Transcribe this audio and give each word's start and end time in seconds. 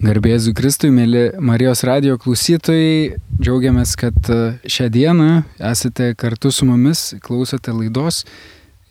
Garbėsiu 0.00 0.54
Kristui, 0.56 0.88
mėly 0.96 1.26
Marijos 1.44 1.82
radio 1.84 2.14
klausytojai, 2.16 3.18
džiaugiamės, 3.36 3.90
kad 4.00 4.16
e, 4.32 4.38
šią 4.64 4.86
dieną 4.94 5.26
esate 5.60 6.14
kartu 6.16 6.48
su 6.56 6.64
mumis, 6.64 7.02
klausote 7.20 7.74
laidos 7.76 8.22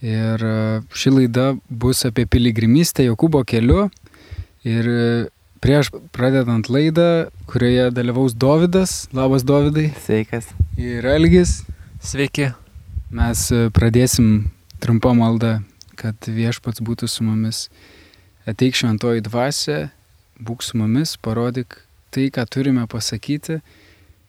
ir 0.05 0.45
e, 0.45 0.53
ši 0.93 1.15
laida 1.15 1.47
bus 1.65 2.03
apie 2.05 2.27
piligrimystę 2.29 3.07
Jokūbo 3.07 3.41
keliu 3.41 3.87
ir 4.61 4.91
e, 4.93 5.09
prieš 5.65 5.89
pradedant 6.13 6.69
laidą, 6.69 7.09
kurioje 7.49 7.89
dalyvaus 7.89 8.37
Dovydas, 8.37 9.07
labas 9.09 9.41
Dovydai. 9.41 9.89
Sveikas. 10.05 10.53
Ir 10.77 11.09
Elgis. 11.09 11.63
Sveiki. 12.05 12.51
Mes 13.09 13.47
pradėsim 13.73 14.51
trumpą 14.77 15.17
maldą, 15.17 15.63
kad 15.97 16.29
viešpats 16.29 16.85
būtų 16.85 17.09
su 17.09 17.25
mumis. 17.25 17.65
Ateik 18.45 18.77
šventoji 18.77 19.25
dvasia 19.25 19.87
būk 20.39 20.63
su 20.63 20.79
mumis, 20.79 21.15
parodyk 21.21 21.77
tai, 22.13 22.29
ką 22.33 22.45
turime 22.49 22.85
pasakyti. 22.89 23.59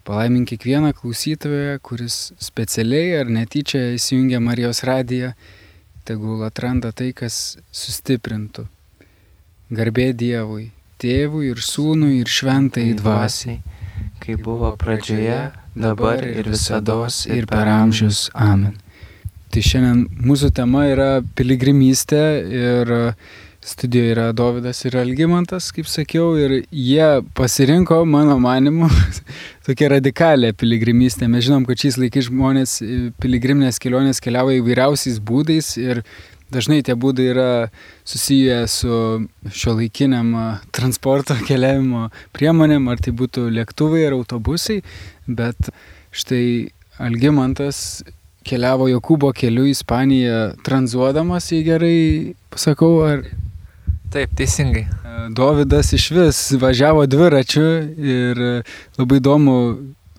Palaimink 0.05 0.49
kiekvieną 0.51 0.93
klausytoją, 0.97 1.79
kuris 1.85 2.33
specialiai 2.41 3.19
ar 3.21 3.31
netyčia 3.31 3.93
įsijungia 3.95 4.41
Marijos 4.43 4.83
radiją, 4.89 5.35
tegul 6.09 6.43
atranda 6.47 6.91
tai, 6.97 7.13
kas 7.17 7.59
sustiprintų. 7.71 8.67
Garbė 9.71 10.11
Dievui, 10.17 10.71
Tėvui 11.01 11.51
ir 11.53 11.61
Sūnui 11.63 12.19
ir 12.21 12.29
Šventai 12.29 12.91
Dvasiai, 12.99 13.61
kaip 14.25 14.43
buvo 14.45 14.73
pradžioje, 14.81 15.53
dabar 15.77 16.25
ir 16.27 16.49
visada 16.51 16.97
ir 17.31 17.47
per 17.47 17.71
amžius. 17.71 18.29
Amen. 18.35 18.75
Tai 19.51 19.63
šiandien 19.67 20.03
mūsų 20.27 20.51
tema 20.55 20.85
yra 20.91 21.09
piligrimystė 21.39 22.25
ir 22.55 22.93
Studijoje 23.61 24.15
yra 24.15 24.33
Davidas 24.33 24.79
ir 24.89 24.95
Algymantas, 24.97 25.67
kaip 25.77 25.89
sakiau, 25.91 26.33
ir 26.41 26.63
jie 26.73 27.09
pasirinko, 27.37 27.99
mano 28.09 28.39
manimu, 28.41 28.89
tokia 29.67 29.91
radikalė 29.93 30.55
piligrimystė. 30.57 31.29
Mes 31.29 31.45
žinom, 31.45 31.67
kad 31.69 31.83
šiais 31.83 31.99
laikais 32.01 32.31
žmonės 32.31 32.79
piligriminės 33.21 33.81
kelionės 33.83 34.23
keliauja 34.25 34.63
įvairiausiais 34.63 35.19
būdais 35.21 35.75
ir 35.77 36.01
dažnai 36.51 36.81
tie 36.87 36.97
būdai 36.97 37.27
yra 37.35 37.51
susiję 38.09 38.63
su 38.73 38.95
šio 39.53 39.77
laikiniam 39.77 40.33
transporto 40.73 41.37
keliavimo 41.49 42.09
priemonėm, 42.33 42.89
ar 42.89 43.05
tai 43.05 43.13
būtų 43.13 43.51
lėktuvai 43.59 44.07
ar 44.09 44.17
autobusai, 44.17 44.81
bet 45.29 45.69
štai 46.17 46.71
Algymantas 47.01 48.01
keliavo 48.49 48.89
Jokūbo 48.89 49.35
keliu 49.37 49.69
į 49.69 49.77
Ispaniją 49.77 50.41
tranzuodamas, 50.65 51.53
jei 51.53 51.61
gerai 51.65 52.01
pasakau, 52.53 52.93
ar 53.05 53.29
Taip, 54.11 54.33
teisingai. 54.35 54.89
Dovydas 55.39 55.93
iš 55.95 56.09
vis 56.11 56.39
važiavo 56.59 57.05
dviračiu 57.07 57.67
ir 57.95 58.41
labai 58.99 59.21
įdomu, 59.21 59.55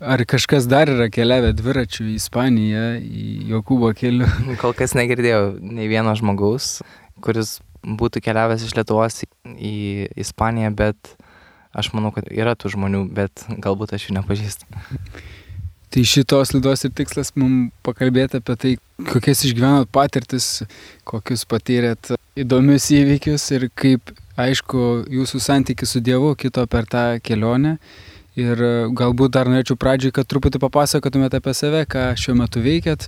ar 0.00 0.22
kažkas 0.24 0.64
dar 0.70 0.88
yra 0.88 1.10
keliavę 1.12 1.50
dviračiu 1.58 2.06
į 2.08 2.14
Ispaniją, 2.16 2.86
į 3.04 3.24
Jokūbo 3.50 3.90
keliu. 3.98 4.30
Kol 4.62 4.72
kas 4.78 4.96
negirdėjau 4.96 5.58
nei 5.60 5.90
vieno 5.92 6.14
žmogaus, 6.16 6.78
kuris 7.20 7.58
būtų 7.84 8.22
keliavęs 8.24 8.64
iš 8.64 8.72
Lietuvos 8.78 9.26
į 9.52 9.74
Ispaniją, 10.24 10.72
bet 10.78 11.12
aš 11.76 11.92
manau, 11.92 12.14
kad 12.16 12.32
yra 12.32 12.56
tų 12.56 12.72
žmonių, 12.72 13.04
bet 13.12 13.44
galbūt 13.60 13.92
aš 13.92 14.08
jų 14.08 14.16
nepažįstu. 14.22 14.80
Tai 15.92 16.08
šitos 16.08 16.56
laidos 16.56 16.88
ir 16.88 16.96
tikslas 16.96 17.34
mums 17.36 17.74
pakalbėti 17.84 18.40
apie 18.40 18.56
tai, 18.56 18.74
kokias 19.12 19.44
išgyvenot 19.44 19.92
patirtis, 19.92 20.62
kokius 21.04 21.44
patyrėt 21.44 22.14
įdomius 22.38 22.88
įvykius 22.94 23.44
ir 23.56 23.68
kaip, 23.76 24.12
aišku, 24.40 25.04
jūsų 25.12 25.40
santykis 25.42 25.94
su 25.94 26.02
Dievu 26.04 26.32
kito 26.38 26.64
per 26.70 26.88
tą 26.88 27.04
kelionę. 27.24 27.76
Ir 28.38 28.60
galbūt 28.96 29.34
dar 29.34 29.50
norėčiau 29.52 29.76
pradžiai, 29.76 30.14
kad 30.16 30.28
truputį 30.28 30.62
papasakotumėte 30.62 31.42
apie 31.42 31.52
save, 31.52 31.82
ką 31.84 32.12
šiuo 32.16 32.38
metu 32.38 32.62
veikiat. 32.64 33.04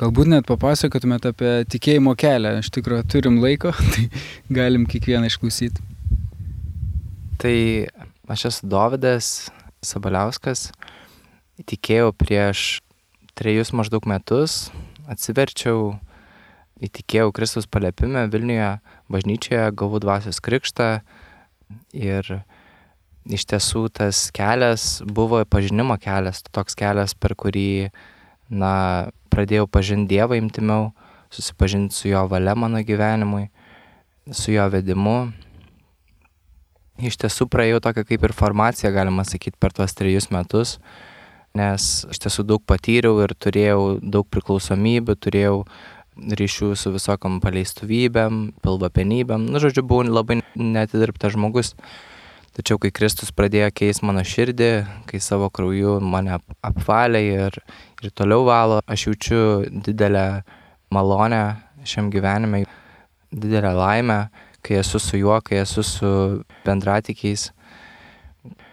Galbūt 0.00 0.28
net 0.32 0.48
papasakotumėte 0.48 1.32
apie 1.32 1.54
tikėjimo 1.72 2.12
kelią. 2.20 2.58
Iš 2.60 2.68
tikrųjų, 2.76 3.06
turim 3.08 3.40
laiko, 3.40 3.72
tai 3.94 4.10
galim 4.52 4.84
kiekvieną 4.88 5.32
išklausyti. 5.32 5.88
Tai 7.40 7.56
aš 8.30 8.46
esu 8.50 8.68
Davidas 8.68 9.48
Sabaliauskas 9.80 10.68
įtikėjau 11.60 12.12
prieš 12.16 12.80
trejus 13.36 13.72
maždaug 13.76 14.04
metus, 14.08 14.68
atsiverčiau, 15.08 15.94
įtikėjau 16.80 17.32
Kristus 17.36 17.68
paliepime 17.70 18.26
Vilniuje 18.32 18.70
bažnyčioje, 19.12 19.68
gavau 19.76 20.00
dvasios 20.02 20.40
krikštą 20.44 20.88
ir 21.96 22.30
iš 23.28 23.44
tiesų 23.52 23.86
tas 23.94 24.28
kelias 24.34 25.02
buvo 25.04 25.42
pažinimo 25.44 25.98
kelias, 26.00 26.42
toks 26.48 26.78
kelias, 26.78 27.14
per 27.14 27.36
kurį, 27.38 27.90
na, 28.48 28.72
pradėjau 29.30 29.68
pažinti 29.70 30.16
Dievą 30.16 30.40
imtimiau, 30.40 30.90
susipažinti 31.30 31.94
su 31.94 32.08
jo 32.10 32.24
valia 32.30 32.56
mano 32.58 32.80
gyvenimui, 32.82 33.50
su 34.32 34.50
jo 34.56 34.66
vedimu. 34.72 35.18
Iš 37.00 37.16
tiesų 37.22 37.46
praėjau 37.48 37.78
tokią 37.84 38.04
kaip 38.08 38.26
ir 38.26 38.36
formaciją, 38.36 38.90
galima 38.92 39.24
sakyti, 39.24 39.60
per 39.60 39.72
tuos 39.76 39.94
trejus 39.96 40.28
metus 40.34 40.78
nes 41.56 41.86
iš 42.10 42.20
tiesų 42.22 42.44
daug 42.46 42.62
patyriau 42.62 43.18
ir 43.24 43.34
turėjau 43.34 43.98
daug 44.02 44.26
priklausomybių, 44.30 45.16
turėjau 45.18 45.56
ryšių 46.16 46.74
su 46.76 46.92
visokom 46.94 47.38
paleistuvybėm, 47.42 48.40
pilvapenybėm. 48.64 49.46
Nu, 49.50 49.60
žodžiu, 49.62 49.84
buvau 49.86 50.06
labai 50.08 50.40
netidirbtas 50.54 51.36
žmogus. 51.36 51.74
Tačiau 52.56 52.80
kai 52.82 52.90
Kristus 52.90 53.30
pradėjo 53.30 53.70
keisti 53.72 54.04
mano 54.08 54.24
širdį, 54.26 54.70
kai 55.06 55.20
savo 55.22 55.48
krauju 55.54 56.00
mane 56.02 56.40
apvalė 56.66 57.22
ir, 57.46 57.60
ir 58.02 58.10
toliau 58.10 58.42
valo, 58.48 58.80
aš 58.90 59.06
jaučiu 59.06 59.42
didelę 59.70 60.42
malonę 60.90 61.44
šiam 61.86 62.10
gyvenime, 62.10 62.64
didelę 63.30 63.70
laimę, 63.78 64.18
kai 64.66 64.80
esu 64.82 64.98
su 64.98 65.22
juo, 65.22 65.38
kai 65.46 65.62
esu 65.62 65.86
su 65.86 66.10
bendratikiais 66.66 67.52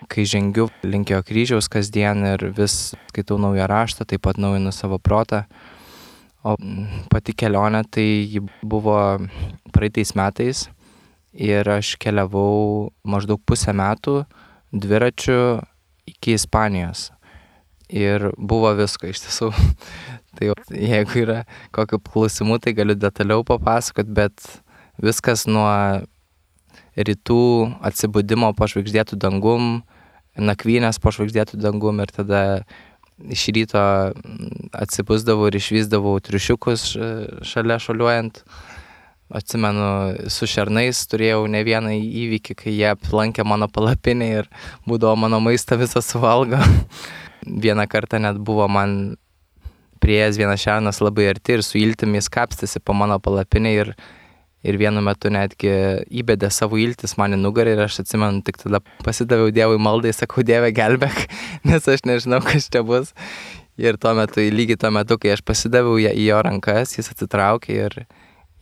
kai 0.07 0.23
žengiu 0.23 0.69
link 0.83 1.11
jo 1.11 1.19
kryžiaus 1.23 1.67
kasdien 1.71 2.23
ir 2.25 2.47
vis 2.55 2.95
skaitau 3.11 3.37
naują 3.41 3.67
raštą, 3.67 4.07
taip 4.07 4.23
pat 4.23 4.39
naujinu 4.39 4.71
savo 4.71 4.99
protą. 4.99 5.43
O 6.47 6.55
pati 7.11 7.33
kelionė 7.35 7.81
tai 7.91 8.07
buvo 8.63 8.97
praeitais 9.75 10.13
metais 10.15 10.67
ir 11.33 11.67
aš 11.67 11.95
keliavau 11.99 12.91
maždaug 13.03 13.41
pusę 13.43 13.73
metų 13.75 14.21
dviračiu 14.71 15.59
iki 16.07 16.37
Ispanijos. 16.37 17.09
Ir 17.87 18.29
buvo 18.37 18.71
visko 18.75 19.09
iš 19.11 19.23
tiesų. 19.25 19.51
tai 20.35 20.51
jeigu 20.71 21.23
yra 21.23 21.41
kokių 21.75 21.99
klausimų, 22.03 22.59
tai 22.63 22.75
galiu 22.77 22.95
detaliau 22.99 23.43
papasakot, 23.47 24.07
bet 24.07 24.43
viskas 25.03 25.45
nuo 25.47 25.67
rytų 26.97 27.43
atsibudimo 27.85 28.51
pažvaigždėtų 28.57 29.19
dangum, 29.21 29.81
nakvynės 30.37 30.99
po 31.01 31.13
žvaigždėtų 31.13 31.59
dangum 31.61 32.01
ir 32.03 32.13
tada 32.13 32.41
iš 33.25 33.47
ryto 33.55 33.83
atsipusdavau 34.77 35.49
ir 35.49 35.57
išvysdavau 35.59 36.17
triušiukus 36.23 36.89
šalia 37.47 37.79
šaliuojant. 37.81 38.43
Atsimenu, 39.27 39.87
su 40.31 40.47
šernais 40.47 41.01
turėjau 41.11 41.41
ne 41.51 41.59
vieną 41.67 41.91
įvykį, 41.99 42.53
kai 42.55 42.71
jie 42.71 42.85
aplankė 42.93 43.43
mano 43.43 43.67
palapinę 43.67 44.29
ir 44.37 44.47
būdavo 44.87 45.17
mano 45.19 45.41
maistą 45.43 45.75
visą 45.81 45.99
suvalgo. 45.99 46.61
Vieną 47.65 47.83
kartą 47.91 48.21
net 48.23 48.39
buvo 48.39 48.69
man 48.71 49.17
prieėjęs 49.99 50.39
vienas 50.39 50.63
šernas 50.63 51.01
labai 51.03 51.27
arti 51.33 51.57
ir 51.57 51.63
su 51.65 51.79
iltimis 51.81 52.29
kapstėsi 52.31 52.79
po 52.79 52.95
mano 52.95 53.19
palapinę 53.23 53.73
ir 53.75 53.93
ir 54.67 54.77
vienu 54.79 55.01
metu 55.05 55.31
netgi 55.33 55.71
įbedė 56.21 56.49
savo 56.53 56.79
iltis 56.81 57.15
man 57.19 57.37
į 57.37 57.39
nugarą 57.41 57.75
ir 57.75 57.85
aš 57.85 58.01
atsimenu, 58.03 58.43
tik 58.45 58.59
tada 58.61 58.81
pasidaviau 59.05 59.53
Dievui 59.55 59.79
maldai, 59.81 60.13
sakau, 60.15 60.43
Dieve 60.47 60.73
gelbėk, 60.75 61.25
nes 61.69 61.87
aš 61.87 62.05
nežinau, 62.07 62.41
kas 62.45 62.69
čia 62.73 62.83
bus. 62.87 63.13
Ir 63.77 63.99
tuo 64.01 64.15
metu, 64.17 64.41
lygiai 64.41 64.79
tuo 64.81 64.89
metu, 64.93 65.19
kai 65.21 65.35
aš 65.35 65.43
pasidaviau 65.45 65.99
į 66.01 66.25
jo 66.25 66.39
rankas, 66.45 66.95
jis 66.97 67.11
atsitraukė 67.13 67.75
ir, 67.85 67.99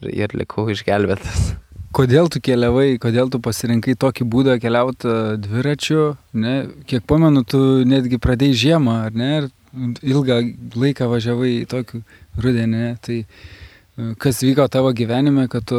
ir, 0.04 0.10
ir 0.12 0.36
likau 0.36 0.68
išgelbėtas. 0.74 1.54
Kodėl 1.96 2.28
tu 2.28 2.42
keliavai, 2.44 2.98
kodėl 3.00 3.30
tu 3.32 3.40
pasirinkai 3.40 3.94
tokį 3.96 4.26
būdą 4.28 4.58
keliauti 4.60 5.14
dviračiu, 5.40 6.18
ne? 6.36 6.56
Kiek 6.90 7.06
pamenu, 7.08 7.46
tu 7.48 7.62
netgi 7.88 8.20
pradėjai 8.20 8.58
žiemą, 8.66 8.96
ar 9.08 9.16
ne? 9.16 9.30
Ir 9.38 9.48
ilgą 10.04 10.42
laiką 10.76 11.08
važiavai 11.08 11.54
tokį 11.72 12.02
rudenį? 12.44 12.90
Tai 13.00 13.22
Kas 13.96 14.42
vyko 14.44 14.68
tavo 14.68 14.90
gyvenime, 14.92 15.46
kad 15.48 15.64
tu 15.72 15.78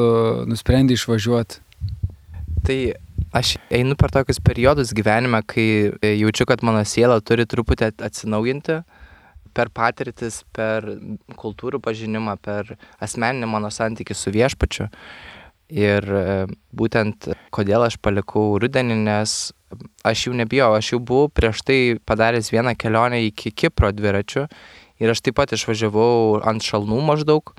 nusprendai 0.49 0.97
išvažiuoti? 0.97 1.59
Tai 2.65 2.77
aš 3.37 3.57
einu 3.69 3.93
per 4.01 4.15
tokius 4.15 4.41
periodus 4.41 4.95
gyvenime, 4.97 5.43
kai 5.45 5.93
jaučiu, 6.01 6.47
kad 6.49 6.65
mano 6.65 6.81
siela 6.89 7.19
turi 7.21 7.45
truputį 7.45 7.91
atsinaujinti 8.09 8.79
per 9.53 9.69
patirtis, 9.69 10.41
per 10.57 10.89
kultūrų 11.37 11.83
pažinimą, 11.85 12.39
per 12.41 12.73
asmeninį 13.05 13.51
mano 13.53 13.69
santykių 13.73 14.17
su 14.17 14.33
viešpačiu. 14.33 14.89
Ir 15.77 16.05
e, 16.07 16.25
būtent 16.73 17.29
kodėl 17.53 17.85
aš 17.85 17.99
palikau 18.01 18.57
rudenį, 18.63 18.97
nes 19.11 19.37
aš 20.07 20.27
jau 20.29 20.35
nebijau, 20.41 20.73
aš 20.79 20.95
jau 20.95 21.01
buvau 21.05 21.29
prieš 21.29 21.65
tai 21.67 21.79
padaręs 22.09 22.49
vieną 22.55 22.77
kelionę 22.79 23.25
iki 23.27 23.53
Kipro 23.53 23.91
dviračių 23.93 24.47
ir 25.03 25.13
aš 25.13 25.25
taip 25.27 25.37
pat 25.41 25.53
išvažiavau 25.53 26.41
ant 26.47 26.65
šalnų 26.65 27.01
maždaug. 27.11 27.53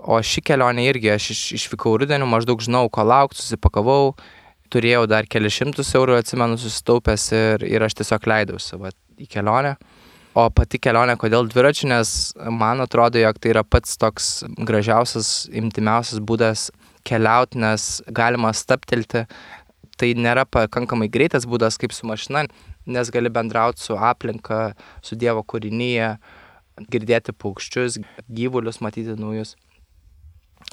O 0.00 0.16
ši 0.24 0.40
kelionė 0.46 0.86
irgi, 0.88 1.10
aš 1.12 1.30
iš, 1.34 1.40
išvykau 1.58 1.98
rudenį, 2.00 2.28
maždaug 2.28 2.62
žinau, 2.64 2.86
ko 2.92 3.04
laukti, 3.04 3.42
susipakavau, 3.42 4.14
turėjau 4.72 5.04
dar 5.10 5.28
kelišimtus 5.28 5.92
eurų, 5.98 6.16
atsimenu, 6.22 6.56
susitaupęs 6.60 7.26
ir, 7.36 7.66
ir 7.68 7.84
aš 7.84 7.98
tiesiog 8.00 8.28
leidausi 8.32 8.78
va, 8.80 8.94
į 9.20 9.28
kelionę. 9.28 9.74
O 10.38 10.46
pati 10.54 10.78
kelionė, 10.80 11.18
kodėl 11.20 11.48
dviračių, 11.50 11.88
nes 11.90 12.10
man 12.54 12.80
atrodo, 12.80 13.18
jog 13.20 13.40
tai 13.42 13.52
yra 13.52 13.64
pats 13.66 13.98
toks 14.00 14.28
gražiausias, 14.56 15.50
imtimiausias 15.50 16.22
būdas 16.22 16.68
keliauti, 17.04 17.58
nes 17.60 17.88
galima 18.14 18.54
staptelti. 18.56 19.26
Tai 20.00 20.10
nėra 20.16 20.46
pakankamai 20.48 21.10
greitas 21.12 21.44
būdas 21.44 21.76
kaip 21.76 21.92
su 21.92 22.06
mašina, 22.08 22.46
nes 22.88 23.10
gali 23.12 23.28
bendrauti 23.28 23.82
su 23.84 23.98
aplinka, 23.98 24.70
su 25.04 25.18
Dievo 25.18 25.42
kūrinyje, 25.44 26.14
girdėti 26.88 27.34
paukščius, 27.36 27.98
gyvulius, 28.30 28.80
matyti 28.80 29.18
naujus. 29.18 29.58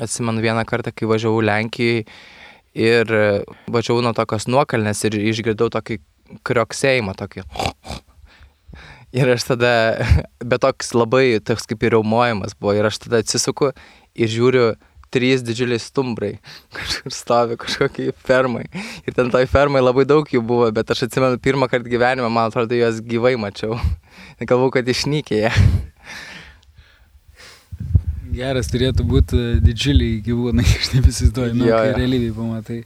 Atsimenu 0.02 0.44
vieną 0.44 0.66
kartą, 0.70 0.94
kai 0.94 1.10
važiavau 1.10 1.42
Lenkijai 1.42 2.04
ir 2.78 3.14
važiavau 3.74 4.04
nuo 4.06 4.14
tokios 4.18 4.46
nuokalnės 4.50 5.02
ir 5.10 5.18
išgirdau 5.18 5.72
tokį 5.74 6.02
krioksėjimą, 6.46 7.16
tokį 7.18 7.46
Ir 9.16 9.30
aš 9.32 9.48
tada, 9.48 9.72
bet 10.50 10.62
toks 10.62 10.92
labai, 10.98 11.40
toks 11.40 11.66
kaip 11.70 11.86
ir 11.88 11.96
raumojimas 11.96 12.58
buvo, 12.60 12.76
ir 12.76 12.90
aš 12.90 13.00
tada 13.06 13.22
atsisuku 13.24 13.72
ir 14.18 14.32
žiūriu, 14.32 14.68
trys 15.14 15.44
didžiuliai 15.48 15.80
stumbrai 15.80 16.34
kažkur 16.76 17.14
stovi 17.16 17.58
kažkokiai 17.62 18.14
fermai. 18.28 18.66
Ir 19.08 19.16
ten 19.16 19.32
toj 19.32 19.48
fermai 19.50 19.82
labai 19.84 20.04
daug 20.10 20.28
jų 20.28 20.44
buvo, 20.44 20.68
bet 20.76 20.92
aš 20.92 21.06
atsimenu 21.08 21.40
pirmą 21.40 21.70
kartą 21.72 21.88
gyvenime, 21.92 22.28
man 22.28 22.52
atrodo, 22.52 22.76
juos 22.76 23.00
gyvai 23.00 23.38
mačiau. 23.40 23.80
Galvau, 24.44 24.70
kad 24.76 24.88
išnykė 24.92 25.40
jie. 25.40 25.54
Geras 28.38 28.69
turėtų 28.69 29.06
būti 29.07 29.39
didžiuliai 29.63 30.19
gyvūnai, 30.25 30.66
aš 30.80 30.92
taip 30.94 31.10
įsivaizduoju, 31.10 31.57
nu, 31.57 31.72
kai 31.72 31.95
realybėje 31.98 32.36
pamatai. 32.38 32.84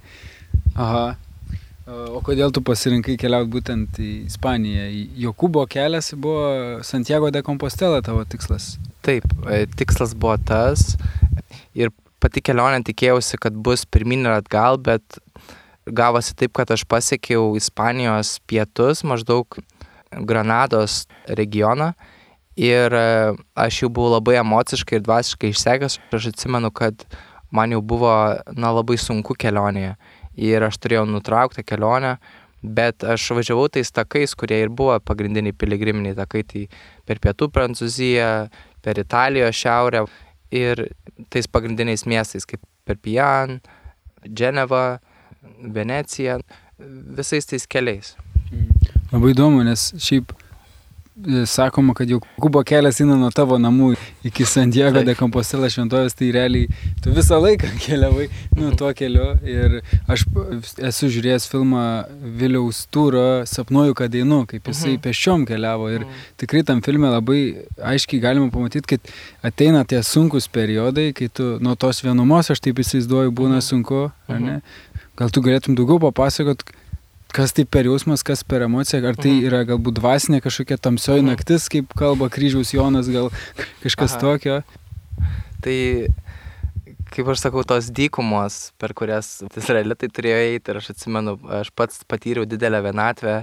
Aha. 0.76 1.06
O 1.92 2.22
kodėl 2.24 2.54
tu 2.56 2.62
pasirinkai 2.64 3.18
keliauti 3.20 3.52
būtent 3.52 3.98
į 4.00 4.12
Ispaniją? 4.30 4.86
Jokūbo 5.26 5.66
kelias 5.68 6.14
buvo 6.16 6.80
Santiago 6.88 7.32
de 7.34 7.42
Compostela 7.44 8.00
tavo 8.06 8.22
tikslas? 8.24 8.78
Taip, 9.04 9.26
e, 9.50 9.66
tikslas 9.76 10.14
buvo 10.16 10.38
tas 10.48 10.94
ir 11.76 11.92
pati 12.22 12.44
kelionė 12.46 12.84
tikėjausi, 12.88 13.40
kad 13.42 13.58
bus 13.66 13.84
pirmin 13.90 14.24
ir 14.24 14.38
atgal, 14.38 14.80
bet 14.80 15.20
gavosi 15.90 16.38
taip, 16.38 16.54
kad 16.56 16.72
aš 16.72 16.86
pasiekiau 16.88 17.58
Ispanijos 17.60 18.38
pietus, 18.48 19.04
maždaug 19.04 19.60
Granados 20.12 21.08
regioną 21.28 21.92
ir 22.56 22.94
e, 22.94 23.34
aš 23.56 23.84
jau 23.84 23.90
buvau 23.90 24.18
labai 24.18 24.38
emociškai 24.42 25.00
ir 25.00 25.06
dvasiškai 25.06 25.52
išsekęs. 25.54 26.00
Aš 26.12 26.32
atsimenu, 26.34 26.72
kad 26.72 27.06
man 27.52 27.72
jau 27.72 27.82
buvo 27.82 28.12
na, 28.56 28.72
labai 28.72 28.98
sunku 29.00 29.36
kelionėje 29.40 29.96
ir 30.40 30.64
aš 30.64 30.80
turėjau 30.80 31.06
nutrauktą 31.10 31.64
kelionę, 31.68 32.16
bet 32.62 33.04
aš 33.04 33.32
važiavau 33.36 33.68
tais 33.74 33.92
takais, 33.92 34.36
kurie 34.38 34.62
ir 34.64 34.70
buvo 34.70 34.98
pagrindiniai 35.04 35.56
piligriminiai 35.58 36.16
takai, 36.18 36.44
tai 36.48 36.68
per 37.06 37.20
pietų 37.24 37.50
Prancūziją, 37.52 38.32
per 38.82 39.02
Italijos 39.02 39.58
šiaurę 39.58 40.06
ir 40.56 40.86
tais 41.34 41.48
pagrindiniais 41.48 42.06
miestais 42.06 42.46
kaip 42.48 42.64
Perpijan, 42.86 43.60
Dženeva, 44.26 45.00
Venecija, 45.62 46.40
visais 47.18 47.48
tais 47.50 47.68
keliais. 47.68 48.16
Labai 49.12 49.34
įdomu, 49.34 49.64
nes 49.66 49.92
šiaip 50.00 50.34
sakoma, 51.46 51.94
kad 51.94 52.10
jau 52.10 52.20
Kubo 52.40 52.64
kelias 52.64 53.02
eina 53.02 53.18
nuo 53.20 53.30
tavo 53.36 53.58
namų 53.60 53.92
iki 54.26 54.46
Santiago 54.48 55.04
de 55.06 55.14
Compostela 55.20 55.68
šventovės, 55.70 56.16
tai 56.18 56.32
realiai 56.32 56.70
tu 57.04 57.12
visą 57.14 57.40
laiką 57.42 57.70
keliavai 57.86 58.28
nu, 58.58 58.72
tuo 58.80 58.92
keliu. 58.98 59.28
Ir 59.44 59.82
aš 60.12 60.24
esu 60.90 61.12
žiūrėjęs 61.12 61.48
filmą 61.52 61.84
Viliaus 62.40 62.86
Tūro 62.94 63.44
Sapnuoju, 63.50 63.98
kad 64.00 64.16
einu, 64.16 64.44
kaip 64.50 64.72
jisai 64.72 64.96
mhm. 64.96 65.04
peščiom 65.06 65.46
keliavo. 65.50 65.92
Ir 65.92 66.06
mhm. 66.06 66.26
tikrai 66.42 66.64
tam 66.68 66.82
filme 66.86 67.12
labai 67.12 67.42
aiškiai 67.94 68.24
galima 68.24 68.52
pamatyti, 68.54 68.96
kad 68.96 69.52
ateina 69.52 69.84
tie 69.86 70.02
sunkus 70.08 70.48
periodai, 70.52 71.12
kai 71.18 71.28
tu 71.28 71.58
nuo 71.62 71.76
tos 71.76 72.02
vienumos, 72.06 72.54
aš 72.54 72.64
taip 72.64 72.80
įsivaizduoju, 72.82 73.36
būna 73.36 73.60
mhm. 73.60 73.68
sunku? 73.68 74.08
Gal 75.20 75.30
tu 75.30 75.44
galėtum 75.44 75.76
daugiau 75.78 76.00
papasakot, 76.02 76.64
Kas 77.32 77.54
tai 77.56 77.64
per 77.64 77.88
jausmas, 77.88 78.26
kas 78.28 78.44
per 78.44 78.66
emociją, 78.66 79.00
ar 79.08 79.16
tai 79.16 79.32
mhm. 79.32 79.46
yra 79.48 79.62
galbūt 79.70 80.02
dvasinė 80.02 80.42
kažkokia 80.44 80.80
tamsioji 80.84 81.24
mhm. 81.24 81.32
naktis, 81.32 81.70
kaip 81.72 81.94
kalba 81.98 82.28
kryžiaus 82.32 82.74
Jonas, 82.76 83.08
gal 83.12 83.32
kažkas 83.84 84.18
Aha. 84.18 84.22
tokio? 84.24 84.58
Tai, 85.64 85.78
kaip 87.14 87.32
aš 87.32 87.46
sakau, 87.46 87.64
tos 87.68 87.88
dykumos, 87.96 88.72
per 88.82 88.96
kurias 88.98 89.40
izraelitai 89.48 90.12
turėjo 90.12 90.40
eiti 90.50 90.74
ir 90.74 90.82
aš 90.82 90.92
atsimenu, 90.96 91.38
aš 91.62 91.72
pats 91.78 92.04
patyriau 92.10 92.48
didelę 92.50 92.82
vienatvę, 92.84 93.38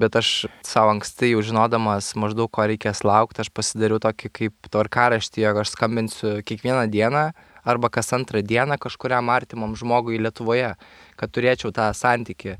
bet 0.00 0.16
aš 0.18 0.30
savo 0.66 0.90
anksti 0.96 1.34
jau 1.34 1.42
žinodamas 1.46 2.10
maždaug 2.18 2.50
ko 2.50 2.66
reikės 2.66 3.04
laukti, 3.06 3.44
aš 3.44 3.50
pasidariau 3.54 4.00
tokį 4.02 4.30
kaip 4.40 4.70
tvarkaraštį, 4.74 5.44
jog 5.44 5.60
aš 5.62 5.74
skambinsiu 5.76 6.40
kiekvieną 6.46 6.88
dieną 6.90 7.28
arba 7.64 7.90
kas 7.94 8.10
antrą 8.16 8.42
dieną 8.42 8.80
kažkuriam 8.82 9.30
artimam 9.30 9.76
žmogui 9.78 10.18
Lietuvoje, 10.18 10.74
kad 11.14 11.30
turėčiau 11.30 11.70
tą 11.72 11.92
santyki 11.94 12.58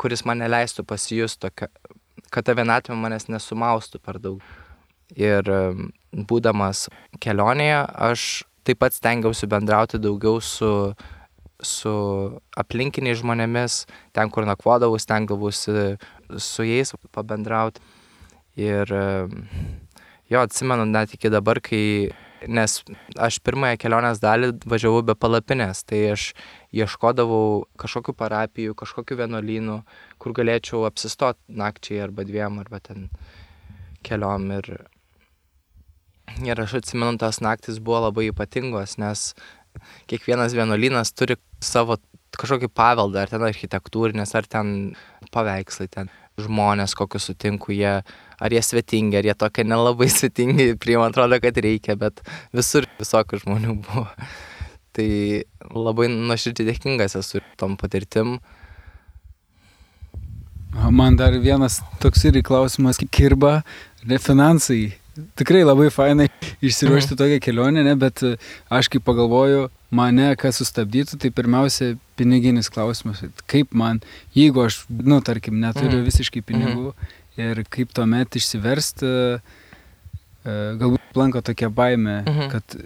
kuris 0.00 0.24
man 0.28 0.42
neleistų 0.42 0.84
pasijust 0.88 1.40
tokia, 1.44 1.68
kad 2.30 2.46
ta 2.46 2.54
vienatvė 2.56 2.96
manęs 2.98 3.28
nesumaustų 3.30 4.00
per 4.02 4.20
daug. 4.22 4.42
Ir 5.14 5.46
būdamas 6.14 6.88
kelionėje, 7.22 7.82
aš 8.08 8.44
taip 8.66 8.80
pat 8.80 8.96
stengiausi 8.96 9.46
bendrauti 9.50 10.00
daugiau 10.00 10.40
su, 10.42 10.70
su 11.60 11.92
aplinkiniais 12.58 13.20
žmonėmis, 13.20 13.84
ten, 14.16 14.32
kur 14.32 14.48
nakvodavau, 14.48 14.98
stengiausi 14.98 15.98
su 16.40 16.66
jais 16.66 16.94
pabendrauti. 17.14 17.84
Ir 18.58 18.90
jo, 20.30 20.40
atsimenu 20.40 20.86
net 20.88 21.14
iki 21.14 21.30
dabar, 21.30 21.60
kai 21.62 22.10
nes 22.48 22.76
aš 23.20 23.38
pirmąją 23.44 23.78
kelionės 23.80 24.20
dalį 24.22 24.50
važiavau 24.68 25.02
be 25.06 25.16
palapinės, 25.18 25.82
tai 25.88 26.00
aš 26.14 26.30
ieškodavau 26.74 27.64
kažkokių 27.80 28.14
parapijų, 28.18 28.76
kažkokių 28.78 29.20
vienuolynų, 29.22 29.78
kur 30.22 30.36
galėčiau 30.36 30.84
apsistoti 30.88 31.40
nakčiai 31.60 32.02
arba 32.06 32.26
dviem, 32.26 32.58
arba 32.62 32.80
ten 32.84 33.08
keliom. 34.06 34.50
Ir, 34.58 34.70
ir 36.44 36.64
aš 36.66 36.78
atsimenu, 36.80 37.18
tas 37.20 37.40
naktis 37.44 37.80
buvo 37.82 38.06
labai 38.08 38.30
ypatingos, 38.32 38.98
nes 39.02 39.32
kiekvienas 40.10 40.56
vienuolynas 40.56 41.14
turi 41.16 41.38
savo 41.64 41.98
kažkokį 42.34 42.70
paveldą, 42.74 43.22
ar 43.22 43.30
ten 43.30 43.46
architektūrinės, 43.46 44.34
ar 44.34 44.46
ten 44.50 44.68
paveikslai, 45.34 45.88
ten 45.90 46.10
žmonės, 46.40 46.96
kokius 46.98 47.28
sutinku, 47.30 47.72
jie 47.74 48.00
ar 48.44 48.52
jie 48.52 48.62
svetingi, 48.62 49.18
ar 49.18 49.28
jie 49.28 49.34
tokie 49.38 49.64
nelabai 49.66 50.10
svetingi, 50.12 50.72
priima 50.82 51.08
atrodo, 51.08 51.38
kad 51.42 51.60
reikia, 51.64 51.96
bet 52.00 52.20
visur 52.54 52.88
visokių 53.00 53.40
žmonių 53.44 53.78
buvo. 53.86 54.08
Tai 54.94 55.06
labai 55.74 56.10
nuoširdžiai 56.12 56.68
dėkingas 56.68 57.16
esu 57.18 57.40
tom 57.58 57.78
patirtim. 57.80 58.36
Man 60.94 61.16
dar 61.18 61.34
vienas 61.42 61.80
toks 62.02 62.22
irgi 62.28 62.44
klausimas, 62.46 63.00
kirba, 63.14 63.62
ne 64.06 64.20
finansai. 64.22 64.92
Tikrai 65.38 65.62
labai 65.62 65.88
fainai 65.94 66.26
išsiruošti 66.58 67.14
mhm. 67.14 67.18
tokią 67.18 67.40
kelionę, 67.42 67.82
ne, 67.86 67.94
bet 67.98 68.22
aš 68.70 68.90
kaip 68.90 69.04
pagalvoju, 69.06 69.68
mane 69.94 70.32
kas 70.38 70.58
sustabdytų, 70.58 71.18
tai 71.22 71.30
pirmiausia 71.34 71.92
piniginis 72.18 72.70
klausimas. 72.74 73.22
Kaip 73.50 73.74
man, 73.78 74.00
jeigu 74.34 74.66
aš, 74.66 74.80
nu, 74.90 75.20
tarkim, 75.26 75.60
neturiu 75.62 76.00
mhm. 76.00 76.06
visiškai 76.10 76.42
pinigų, 76.46 76.90
mhm 76.94 77.20
ir 77.40 77.62
kaip 77.72 77.92
tuomet 77.96 78.38
išsiversti, 78.38 79.10
e, 79.34 80.56
galbūt 80.80 81.12
planko 81.14 81.42
tokia 81.44 81.70
baime, 81.72 82.20
mhm. 82.22 82.50
kad, 82.52 82.78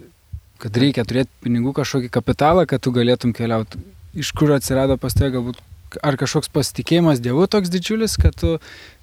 kad 0.63 0.81
reikia 0.83 1.05
turėti 1.07 1.31
pinigų 1.45 1.73
kažkokį 1.79 2.11
kapitalą, 2.13 2.67
kad 2.69 2.83
tu 2.83 2.93
galėtum 2.95 3.33
keliauti. 3.35 3.81
Iš 4.17 4.33
kur 4.37 4.55
atsirado 4.55 4.97
pas 5.01 5.13
tave 5.13 5.35
galbūt, 5.37 5.59
ar 6.05 6.17
kažkoks 6.19 6.51
pasitikėjimas 6.53 7.21
Dievu 7.21 7.45
toks 7.49 7.71
didžiulis, 7.73 8.17
kad 8.21 8.37
tu 8.37 8.57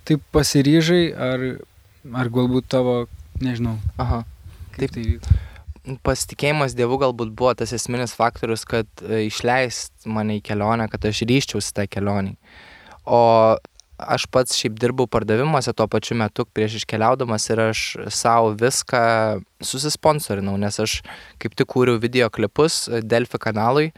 taip 0.06 0.22
pasiryžai, 0.34 1.04
ar, 1.14 1.44
ar 2.10 2.32
galbūt 2.32 2.70
tavo, 2.74 3.04
nežinau. 3.42 3.78
Aha. 4.02 4.24
Taip 4.76 4.92
tai 4.94 5.06
vyko 5.06 5.38
pasitikėjimas 6.02 6.74
Dievu 6.76 6.98
galbūt 6.98 7.30
buvo 7.36 7.52
tas 7.58 7.72
esminis 7.76 8.14
faktorius, 8.16 8.64
kad 8.66 8.88
e, 9.04 9.26
išleist 9.28 10.08
mane 10.10 10.40
į 10.40 10.44
kelionę, 10.46 10.88
kad 10.90 11.04
aš 11.06 11.22
ryščiausi 11.28 11.74
tą 11.76 11.86
kelionį. 11.90 12.34
O 13.06 13.20
aš 13.98 14.26
pats 14.32 14.56
šiaip 14.56 14.76
dirbau 14.80 15.06
pardavimuose 15.08 15.72
tuo 15.76 15.86
pačiu 15.88 16.16
metu 16.20 16.44
prieš 16.44 16.80
iškeliaudamas 16.82 17.48
ir 17.50 17.62
aš 17.68 17.82
savo 18.12 18.52
viską 18.58 19.00
susisponsorinau, 19.64 20.56
nes 20.60 20.80
aš 20.80 21.00
kaip 21.42 21.56
tik 21.56 21.70
kūriau 21.72 22.00
video 22.00 22.28
klipus 22.30 22.86
Delfi 23.02 23.40
kanalui 23.40 23.90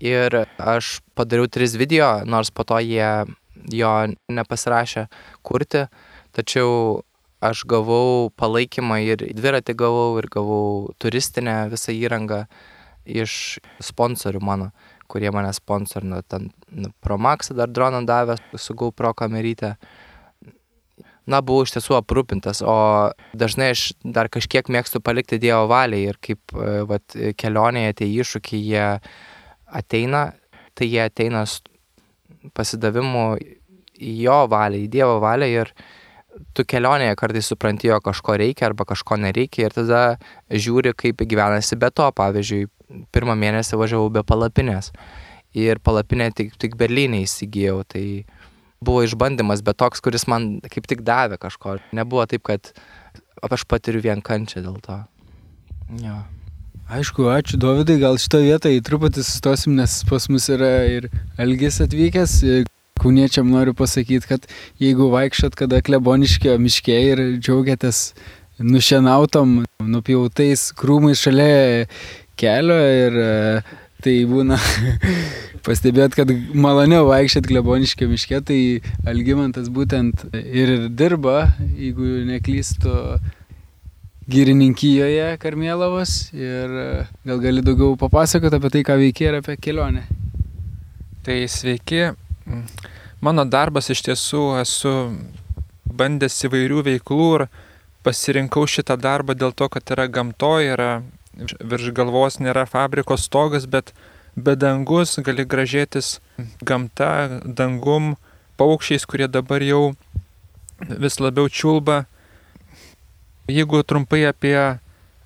ir 0.00 0.44
aš 0.58 0.98
padariau 1.14 1.48
tris 1.48 1.76
video, 1.76 2.24
nors 2.24 2.50
po 2.50 2.64
to 2.64 2.80
jie, 2.82 3.10
jo 3.72 3.92
nepasirašė 4.32 5.06
kurti, 5.46 5.86
tačiau 6.34 7.02
aš 7.44 7.64
gavau 7.68 8.30
palaikymą 8.40 9.02
ir 9.04 9.26
dviratį 9.36 9.76
gavau, 9.76 10.16
ir 10.20 10.30
gavau 10.32 10.94
turistinę 10.98 11.68
visą 11.72 11.92
įrangą 11.92 12.44
iš 13.04 13.58
sponsorių 13.84 14.40
mano, 14.40 14.70
kurie 15.14 15.30
mane 15.34 15.52
sponsorino. 15.54 16.22
Ten 16.26 16.50
nu, 16.74 16.90
Promaxą 17.04 17.54
dar 17.54 17.70
droną 17.70 18.02
davė 18.08 18.36
su 18.58 18.74
GoPro 18.74 19.14
kamerytė. 19.14 19.76
Na, 21.30 21.40
buvau 21.40 21.64
iš 21.64 21.72
tiesų 21.72 21.94
aprūpintas, 22.02 22.60
o 22.60 22.76
dažnai 23.32 23.70
aš 23.72 23.86
dar 24.04 24.28
kažkiek 24.28 24.66
mėgstu 24.68 25.00
palikti 25.00 25.38
Dievo 25.40 25.64
valiai 25.70 26.10
ir 26.10 26.18
kaip 26.20 26.52
e, 26.52 26.82
vat, 26.90 27.16
kelionėje 27.40 27.94
tie 28.02 28.08
iššūkiai 28.12 28.60
jie 28.60 28.88
ateina, 29.80 30.24
tai 30.76 30.90
jie 30.90 31.00
ateina 31.06 31.46
pasidavimu 32.52 33.24
į 33.40 34.14
jo 34.26 34.38
valią, 34.52 34.82
į 34.84 34.90
Dievo 34.92 35.16
valią 35.24 35.48
ir 35.62 35.72
tu 36.52 36.64
kelionėje 36.68 37.16
kartais 37.18 37.48
supranti, 37.48 37.88
jo 37.88 38.00
kažko 38.04 38.36
reikia 38.40 38.68
arba 38.68 38.84
kažko 38.88 39.16
nereikia 39.22 39.68
ir 39.68 39.76
tada 39.76 40.02
žiūri, 40.50 40.92
kaip 40.98 41.22
gyvenasi 41.24 41.78
be 41.80 41.90
to. 41.94 42.10
Pavyzdžiui, 42.20 42.68
pirmą 43.14 43.36
mėnesį 43.38 43.78
važiavau 43.80 44.10
be 44.12 44.24
palapinės 44.26 44.92
ir 45.54 45.78
palapinę 45.78 46.30
tik, 46.34 46.54
tik 46.60 46.76
Berlyne 46.78 47.22
įsigijau. 47.24 47.82
Tai 47.88 48.04
buvo 48.84 49.04
išbandymas, 49.06 49.62
bet 49.64 49.78
toks, 49.80 50.02
kuris 50.04 50.26
man 50.30 50.58
kaip 50.70 50.88
tik 50.90 51.04
davė 51.06 51.38
kažko. 51.40 51.78
Nebuvo 51.96 52.26
taip, 52.30 52.44
kad 52.46 52.72
aš 53.42 53.66
patiriu 53.70 54.02
vien 54.04 54.22
kančią 54.24 54.64
dėl 54.64 54.80
to. 54.84 55.00
Jo. 56.02 56.22
Aišku, 56.84 57.30
ačiū 57.32 57.56
Dovydai, 57.56 57.96
gal 58.02 58.18
šito 58.20 58.42
vietoje 58.44 58.82
truputį 58.84 59.22
sustosim, 59.24 59.72
nes 59.78 60.02
pas 60.04 60.26
mus 60.28 60.50
yra 60.52 60.84
ir 60.90 61.08
Elgis 61.40 61.80
atvykęs. 61.80 62.34
Kauniečiam 63.00 63.48
noriu 63.50 63.72
pasakyti, 63.76 64.28
kad 64.28 64.44
jeigu 64.80 65.08
vaikščiat 65.12 65.56
kada 65.58 65.80
kleboniškio 65.84 66.54
miške 66.60 66.94
ir 67.08 67.22
džiaugiatės 67.40 68.12
nušienautom, 68.60 69.64
nupjautais 69.82 70.68
krūmais 70.78 71.24
šalia 71.24 71.86
kelio 72.40 72.78
ir 72.78 73.18
uh, 73.22 73.74
tai 74.04 74.16
būna 74.28 74.58
pastebėt, 75.66 76.16
kad 76.18 76.30
maloniau 76.56 77.06
vaikščiat 77.08 77.48
kleboniškio 77.48 78.08
miške, 78.10 78.40
tai 78.44 78.58
Algymantas 79.08 79.70
būtent 79.72 80.26
ir 80.34 80.90
dirba, 80.92 81.54
jeigu 81.78 82.24
neklystu, 82.28 82.92
gyrininkijoje 84.30 85.34
Karmėlavos 85.40 86.30
ir 86.32 86.76
gal 87.28 87.40
gali 87.42 87.64
daugiau 87.64 87.96
papasakoti 88.00 88.60
apie 88.60 88.70
tai, 88.72 88.84
ką 88.88 88.98
veikia 89.00 89.30
ir 89.30 89.40
apie 89.40 89.56
kelionę. 89.60 90.04
Tai 91.24 91.36
sveiki, 91.48 92.06
mano 93.24 93.44
darbas 93.48 93.90
iš 93.92 94.04
tiesų 94.08 94.44
esu 94.62 94.94
bandęs 95.84 96.40
įvairių 96.48 96.84
veiklų 96.88 97.28
ir 97.38 97.46
pasirinkau 98.04 98.66
šitą 98.68 98.96
darbą 99.00 99.36
dėl 99.36 99.52
to, 99.56 99.68
kad 99.72 99.92
yra 99.96 100.08
gamtoje, 100.12 100.72
yra 100.76 100.90
virš 101.60 101.92
galvos 101.96 102.38
nėra 102.40 102.66
fabriko 102.70 103.16
stogas, 103.20 103.66
bet 103.66 103.92
be 104.36 104.54
dangus 104.58 105.18
gali 105.22 105.46
gražėtis 105.46 106.18
gamta, 106.62 107.40
dangum, 107.44 108.14
paukščiais, 108.58 109.06
kurie 109.06 109.28
dabar 109.28 109.62
jau 109.62 109.94
vis 110.80 111.20
labiau 111.20 111.48
čiulba. 111.48 112.04
Jeigu 113.50 113.82
trumpai 113.84 114.24
apie 114.30 114.56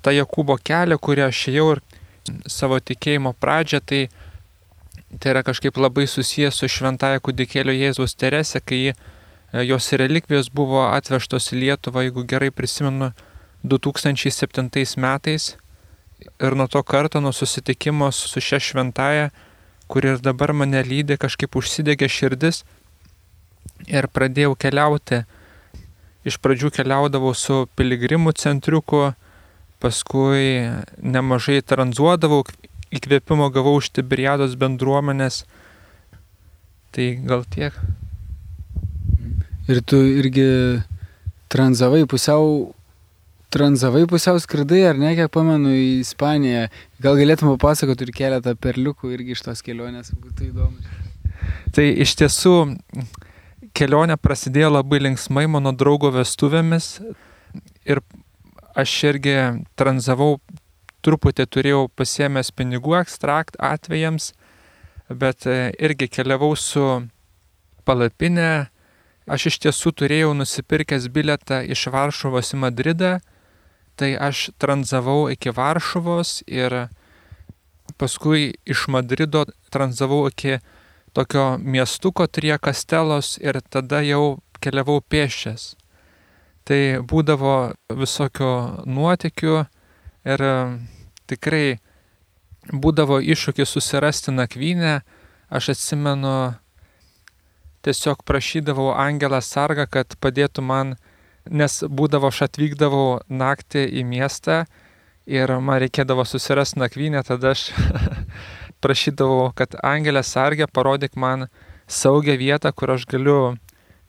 tą 0.02 0.14
Jokūbo 0.14 0.58
kelią, 0.58 0.98
kurį 0.98 1.28
aš 1.28 1.44
jau 1.54 1.68
ir 1.76 1.84
savo 2.50 2.80
tikėjimo 2.80 3.34
pradžią, 3.38 3.80
tai 3.84 4.08
tai 5.18 5.30
yra 5.32 5.42
kažkaip 5.42 5.78
labai 5.80 6.04
susijęs 6.04 6.58
su 6.60 6.68
šventaja 6.68 7.22
kudikėlio 7.24 7.72
Jėzaus 7.72 8.12
Terese, 8.12 8.60
kai 8.60 8.92
jos 9.64 9.92
relikvijos 9.96 10.50
buvo 10.52 10.82
atvežtos 10.90 11.48
į 11.54 11.62
Lietuvą, 11.62 12.04
jeigu 12.04 12.26
gerai 12.28 12.50
prisimenu, 12.52 13.14
2007 13.64 15.00
metais 15.00 15.54
ir 16.18 16.56
nuo 16.58 16.66
to 16.66 16.82
karto, 16.82 17.20
nuo 17.20 17.32
susitikimo 17.32 18.10
su 18.12 18.40
šia 18.40 18.60
šventaja, 18.60 19.30
kuri 19.88 20.14
ir 20.14 20.22
dabar 20.22 20.52
mane 20.52 20.82
lydė, 20.84 21.16
kažkaip 21.20 21.56
užsidegė 21.56 22.08
širdis 22.10 22.64
ir 23.86 24.08
pradėjau 24.12 24.56
keliauti. 24.58 25.22
Iš 26.26 26.36
pradžių 26.42 26.72
keliaudavau 26.74 27.30
su 27.36 27.66
piligrimų 27.78 28.34
centriuku, 28.36 29.12
paskui 29.80 30.66
nemažai 30.98 31.62
tranzuodavau, 31.62 32.42
įkvėpimo 32.92 33.48
gavau 33.54 33.78
iš 33.80 33.92
Tiberiados 33.94 34.58
bendruomenės. 34.58 35.44
Tai 36.92 37.06
gal 37.24 37.44
tiek. 37.48 37.76
Ir 39.68 39.80
tu 39.84 40.00
irgi 40.00 40.48
tranzavai 41.52 42.04
pusiau 42.08 42.74
tranzavai 43.50 44.04
pusiau 44.08 44.38
skridai, 44.40 44.82
ar 44.90 44.98
ne, 45.00 45.14
kiek 45.16 45.30
pamenu, 45.32 45.72
į 45.72 45.88
Ispaniją. 46.02 46.66
Gal 47.04 47.18
galėtum 47.20 47.52
papasakoti 47.54 48.06
ir 48.06 48.14
keletą 48.16 48.54
perliukų 48.60 49.12
irgi 49.16 49.36
iš 49.36 49.44
tos 49.46 49.64
kelionės, 49.64 50.12
būtų 50.12 50.50
įdomu. 50.50 50.96
Tai 51.72 51.84
iš 52.04 52.14
tiesų 52.20 52.54
kelionė 53.76 54.18
prasidėjo 54.20 54.72
labai 54.74 55.00
linksmai 55.06 55.46
mano 55.50 55.72
draugo 55.72 56.10
vestuvėmis 56.12 56.98
ir 57.88 58.02
aš 58.78 58.94
irgi 59.10 59.36
tranzavau, 59.78 60.38
truputį 61.02 61.46
turėjau 61.46 61.84
pasiemęs 61.96 62.50
pinigų 62.54 62.98
ekstrakt 63.00 63.56
atvejams, 63.62 64.32
bet 65.08 65.46
e, 65.46 65.70
irgi 65.78 66.08
keliavau 66.10 66.52
su 66.58 66.84
palapinė. 67.88 68.68
Aš 69.28 69.50
iš 69.50 69.58
tiesų 69.64 69.92
turėjau 70.00 70.32
nusipirkęs 70.36 71.08
biletą 71.12 71.60
iš 71.64 71.86
Varšuvos 71.92 72.54
į 72.56 72.62
Madridą 72.64 73.18
tai 73.98 74.14
aš 74.14 74.48
tranzavau 74.62 75.26
iki 75.32 75.50
Varšuvos 75.54 76.42
ir 76.46 76.86
paskui 77.98 78.54
iš 78.64 78.86
Madrido 78.88 79.44
tranzavau 79.74 80.28
iki 80.30 80.58
tokio 81.12 81.58
miestuko 81.58 82.26
Trie 82.26 82.58
Kastelos 82.58 83.38
ir 83.42 83.60
tada 83.60 84.00
jau 84.06 84.38
keliavau 84.62 85.00
pėščias. 85.02 85.74
Tai 86.68 86.80
būdavo 87.10 87.56
visokio 87.96 88.52
nuotikių 88.86 89.56
ir 90.28 90.44
tikrai 91.26 91.78
būdavo 92.72 93.18
iššūkis 93.24 93.72
susirasti 93.74 94.34
nakvynę. 94.36 95.00
Aš 95.48 95.70
atsimenu, 95.72 96.54
tiesiog 97.82 98.20
prašydavau 98.28 98.92
Angelą 98.92 99.40
Sargą, 99.40 99.86
kad 99.88 100.18
padėtų 100.20 100.62
man 100.62 100.98
nes 101.50 101.80
būdavo 101.84 102.32
aš 102.32 102.46
atvykdavau 102.48 103.20
naktį 103.28 103.84
į 104.00 104.04
miestą 104.08 104.62
ir 105.28 105.52
man 105.60 105.80
reikėdavo 105.82 106.24
susirasti 106.28 106.80
nakvynę, 106.80 107.22
tada 107.26 107.52
aš 107.56 107.68
prašydavau, 108.82 109.50
kad 109.56 109.76
Angelė 109.84 110.24
Sargė 110.24 110.68
parodyk 110.70 111.16
man 111.16 111.48
saugią 111.88 112.38
vietą, 112.40 112.72
kur 112.72 112.96
aš 112.96 113.06
galiu 113.08 113.56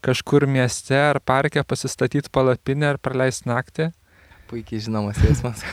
kažkur 0.06 0.48
mieste 0.48 0.96
ar 0.96 1.20
parke 1.20 1.64
pasistatyti 1.64 2.32
palapinę 2.32 2.96
ir 2.96 3.02
praleisti 3.04 3.52
naktį. 3.52 3.92
Puikiai 4.50 4.82
žinomas 4.82 5.20
jausmas. 5.22 5.62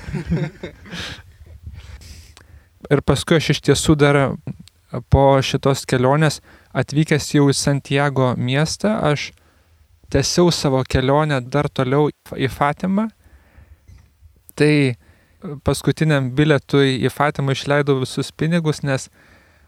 ir 2.92 3.02
paskui 3.06 3.38
aš 3.38 3.54
iš 3.54 3.62
tiesų 3.70 3.96
dar 3.99 4.18
po 5.11 5.25
šitos 5.42 5.87
kelionės 5.88 6.40
atvykęs 6.76 7.32
jau 7.35 7.49
į 7.50 7.56
Santiago 7.56 8.35
miestą, 8.38 8.96
aš 9.11 9.30
tęsiau 10.12 10.50
savo 10.52 10.82
kelionę 10.88 11.40
dar 11.42 11.68
toliau 11.68 12.10
į 12.36 12.48
Fatimą, 12.52 13.08
tai 14.56 14.96
paskutiniam 15.66 16.30
biletui 16.36 16.96
į 17.04 17.12
Fatimą 17.12 17.54
išleidau 17.56 17.98
visus 18.00 18.32
pinigus, 18.32 18.82
nes 18.82 19.08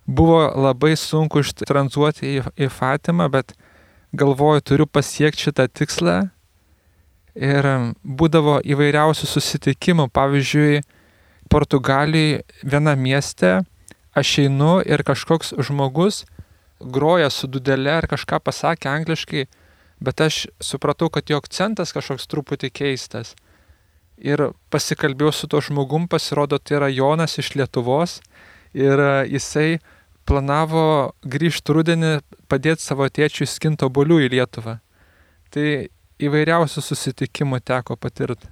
buvo 0.06 0.40
labai 0.56 0.94
sunku 0.96 1.42
ištranzuoti 1.44 2.38
į, 2.38 2.44
į 2.56 2.70
Fatimą, 2.72 3.28
bet 3.32 3.54
galvoju, 4.16 4.64
turiu 4.64 4.86
pasiekti 4.86 5.48
šitą 5.48 5.68
tikslą. 5.68 6.18
Ir 7.38 7.66
būdavo 8.02 8.56
įvairiausių 8.66 9.28
susitikimų. 9.30 10.08
Pavyzdžiui, 10.10 10.80
Portugalijoje 11.48 12.42
viena 12.66 12.96
mieste 12.98 13.60
aš 14.16 14.32
einu 14.42 14.78
ir 14.82 15.04
kažkoks 15.06 15.54
žmogus 15.68 16.24
groja 16.80 17.30
su 17.30 17.48
dudelė 17.48 17.94
ar 18.00 18.08
kažką 18.10 18.40
pasakė 18.44 18.90
angliškai 18.90 19.46
bet 20.00 20.20
aš 20.20 20.46
supratau, 20.62 21.10
kad 21.10 21.30
jo 21.30 21.38
akcentas 21.40 21.92
kažkoks 21.96 22.28
truputį 22.30 22.70
keistas. 22.70 23.34
Ir 24.18 24.50
pasikalbėjau 24.72 25.32
su 25.34 25.46
to 25.50 25.60
žmogum, 25.62 26.08
pasirodo, 26.10 26.58
tai 26.58 26.80
yra 26.80 26.88
Jonas 26.90 27.38
iš 27.38 27.54
Lietuvos 27.54 28.18
ir 28.74 28.98
e, 28.98 29.12
jisai 29.30 29.78
planavo 30.28 31.14
grįžti 31.22 31.74
rudenį 31.74 32.12
padėti 32.50 32.84
savo 32.84 33.06
tėčiui 33.08 33.46
skinto 33.48 33.88
bolių 33.88 34.20
į 34.26 34.32
Lietuvą. 34.34 34.78
Tai 35.54 35.66
įvairiausių 36.18 36.82
susitikimų 36.84 37.62
teko 37.64 37.96
patirti. 37.96 38.50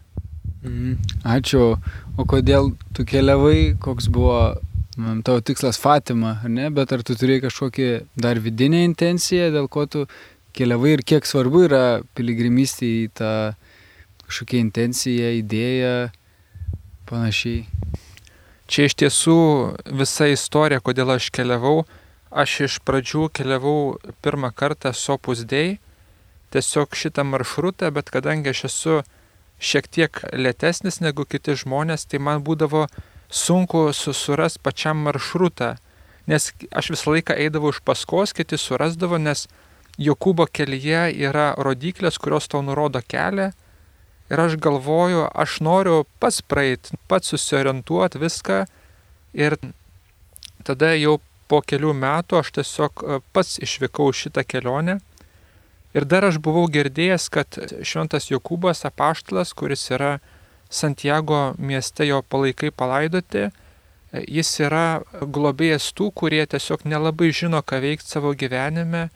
Mhm. 0.62 0.94
Ačiū. 1.36 1.74
O 2.16 2.24
kodėl 2.28 2.72
tu 2.96 3.04
keliavai, 3.06 3.76
koks 3.82 4.08
buvo 4.12 4.38
mm, 4.96 5.20
tavo 5.26 5.42
tikslas 5.44 5.78
Fatima, 5.82 6.38
ar 6.42 6.52
ne? 6.52 6.70
Bet 6.74 6.94
ar 6.94 7.04
tu 7.06 7.16
turėjai 7.18 7.46
kažkokį 7.46 7.90
dar 8.22 8.40
vidinę 8.42 8.84
intenciją, 8.86 9.50
dėl 9.54 9.68
ko 9.68 9.86
tu 9.90 10.06
keliavai 10.56 10.96
ir 10.96 11.04
kiek 11.06 11.26
svarbu 11.28 11.66
yra 11.68 11.84
piligrimystė 12.16 12.88
į 13.04 13.06
tą 13.18 13.32
kažkokią 14.26 14.60
intenciją, 14.64 15.30
idėją, 15.42 15.94
panašiai. 17.06 17.66
Čia 18.66 18.88
iš 18.88 18.96
tiesų 18.98 19.38
visa 19.94 20.26
istorija, 20.32 20.82
kodėl 20.82 21.14
aš 21.14 21.30
keliavau. 21.34 21.84
Aš 22.36 22.56
iš 22.66 22.78
pradžių 22.82 23.28
keliavau 23.36 23.96
pirmą 24.24 24.50
kartą 24.50 24.90
Sopus 24.92 25.44
Dei, 25.46 25.76
tiesiog 26.50 26.96
šitą 26.98 27.22
maršrutą, 27.24 27.92
bet 27.94 28.10
kadangi 28.10 28.50
aš 28.50 28.64
esu 28.68 28.96
šiek 29.62 29.86
tiek 29.88 30.18
lėtesnis 30.34 30.98
negu 31.00 31.24
kiti 31.24 31.54
žmonės, 31.56 32.08
tai 32.10 32.18
man 32.18 32.42
būdavo 32.44 32.88
sunku 33.30 33.92
susuras 33.94 34.58
pačiam 34.58 34.98
maršrutą, 35.06 35.76
nes 36.26 36.50
aš 36.74 36.90
visą 36.96 37.14
laiką 37.14 37.38
eidavau 37.38 37.70
iš 37.70 37.80
paskos, 37.86 38.34
kiti 38.34 38.58
surasdavo, 38.58 39.22
nes 39.22 39.46
Jokūbo 39.96 40.44
kelyje 40.52 41.08
yra 41.24 41.54
rodiklės, 41.56 42.18
kurios 42.20 42.48
tau 42.52 42.60
nurodo 42.64 43.00
kelią. 43.00 43.52
Ir 44.26 44.42
aš 44.42 44.56
galvoju, 44.60 45.24
aš 45.32 45.60
noriu 45.62 46.02
pats 46.20 46.42
praeiti, 46.42 46.98
pats 47.08 47.30
susiorientuoti 47.32 48.20
viską. 48.20 48.64
Ir 49.38 49.56
tada 50.66 50.92
jau 50.98 51.20
po 51.48 51.62
kelių 51.62 51.94
metų 51.94 52.40
aš 52.40 52.52
tiesiog 52.58 53.02
e, 53.02 53.18
pats 53.32 53.56
išvykau 53.62 54.10
šitą 54.12 54.42
kelionę. 54.44 54.98
Ir 55.96 56.04
dar 56.04 56.26
aš 56.28 56.40
buvau 56.42 56.66
girdėjęs, 56.68 57.28
kad 57.32 57.56
šventas 57.86 58.28
Jokūbas 58.28 58.84
apaštalas, 58.84 59.54
kuris 59.56 59.86
yra 59.94 60.18
Santiago 60.68 61.54
mieste 61.56 62.04
jo 62.04 62.20
palaikai 62.20 62.72
palaidoti, 62.74 63.46
jis 64.12 64.50
yra 64.60 65.00
globėjas 65.20 65.92
tų, 65.96 66.10
kurie 66.12 66.42
tiesiog 66.44 66.84
nelabai 66.84 67.30
žino, 67.32 67.62
ką 67.62 67.80
veikti 67.84 68.10
savo 68.10 68.34
gyvenime, 68.36 69.06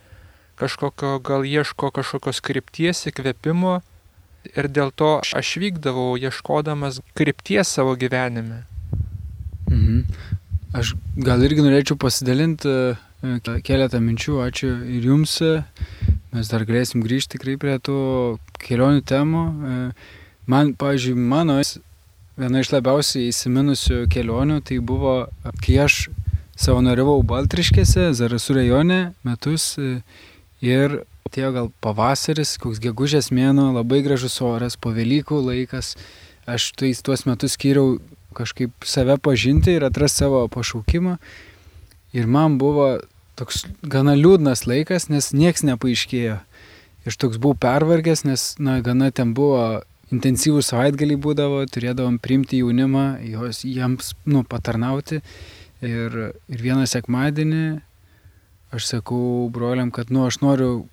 kažkokio 0.61 1.19
gal 1.25 1.47
ieško 1.49 1.91
kažkokios 1.97 2.43
krypties 2.45 3.07
įkvėpimo 3.11 3.81
ir 4.55 4.69
dėl 4.73 4.93
to 4.97 5.19
aš 5.37 5.57
vykdavau 5.61 6.15
ieškodamas 6.21 7.01
krypties 7.19 7.73
savo 7.77 7.97
gyvenime. 8.01 8.65
Mhm. 9.71 10.05
Aš 10.77 10.95
gal 11.19 11.43
irgi 11.43 11.65
norėčiau 11.65 11.99
pasidalinti 11.99 12.73
keletą 13.67 13.99
minčių, 14.01 14.39
ačiū 14.47 14.71
ir 14.87 15.09
jums. 15.11 15.41
Mes 16.31 16.51
dar 16.53 16.63
galėsim 16.63 17.03
grįžti 17.03 17.35
tikrai 17.35 17.57
prie 17.59 17.75
tų 17.83 17.99
kelionių 18.63 19.03
temų. 19.03 19.45
Man, 20.51 20.75
pavyzdžiui, 20.79 21.17
mano 21.19 21.59
viena 22.39 22.63
iš 22.63 22.71
labiausiai 22.73 23.29
įsiminusių 23.33 24.05
kelionių 24.15 24.61
tai 24.67 24.79
buvo, 24.79 25.27
kai 25.65 25.81
aš 25.85 26.07
savanoriavau 26.61 27.21
Baltriškėse, 27.27 28.11
Zarasų 28.17 28.61
rajone 28.61 29.01
metus 29.27 29.75
ir 30.65 31.03
atėjo 31.29 31.53
gal 31.55 31.69
pavasaris, 31.85 32.57
koks 32.61 32.81
gegužės 32.83 33.31
mėno, 33.35 33.71
labai 33.77 34.03
gražus 34.03 34.41
oras, 34.43 34.77
po 34.77 34.93
Velykų 34.95 35.39
laikas. 35.47 35.95
Aš 36.51 36.73
tuos, 36.79 37.03
tuos 37.07 37.27
metus 37.29 37.55
skyriau 37.55 38.01
kažkaip 38.35 38.73
save 38.87 39.17
pažinti 39.23 39.77
ir 39.77 39.87
atrasti 39.87 40.25
savo 40.25 40.47
pašaukimą. 40.51 41.19
Ir 42.17 42.27
man 42.27 42.59
buvo 42.59 42.99
toks 43.39 43.65
gana 43.83 44.17
liūdnas 44.19 44.67
laikas, 44.67 45.09
nes 45.13 45.31
nieks 45.33 45.63
nepaaiškėjo. 45.67 46.41
Ir 47.07 47.17
toks 47.17 47.39
buvau 47.41 47.57
pervargęs, 47.57 48.25
nes, 48.29 48.43
na, 48.61 48.81
gana 48.85 49.09
ten 49.15 49.33
buvo 49.37 49.83
intensyvų 50.11 50.65
savaitgalį 50.67 51.17
būdavo, 51.23 51.63
turėdavom 51.71 52.19
priimti 52.21 52.61
jaunimą, 52.61 53.21
jos, 53.31 53.63
jiems, 53.65 54.13
nu, 54.27 54.43
patarnauti. 54.45 55.23
Ir, 55.81 56.19
ir 56.51 56.61
vieną 56.61 56.85
sekmadienį 56.91 57.63
aš 58.75 58.87
sakau 58.95 59.49
broliam, 59.53 59.91
kad, 59.95 60.11
nu, 60.15 60.25
aš 60.27 60.41
noriu 60.45 60.87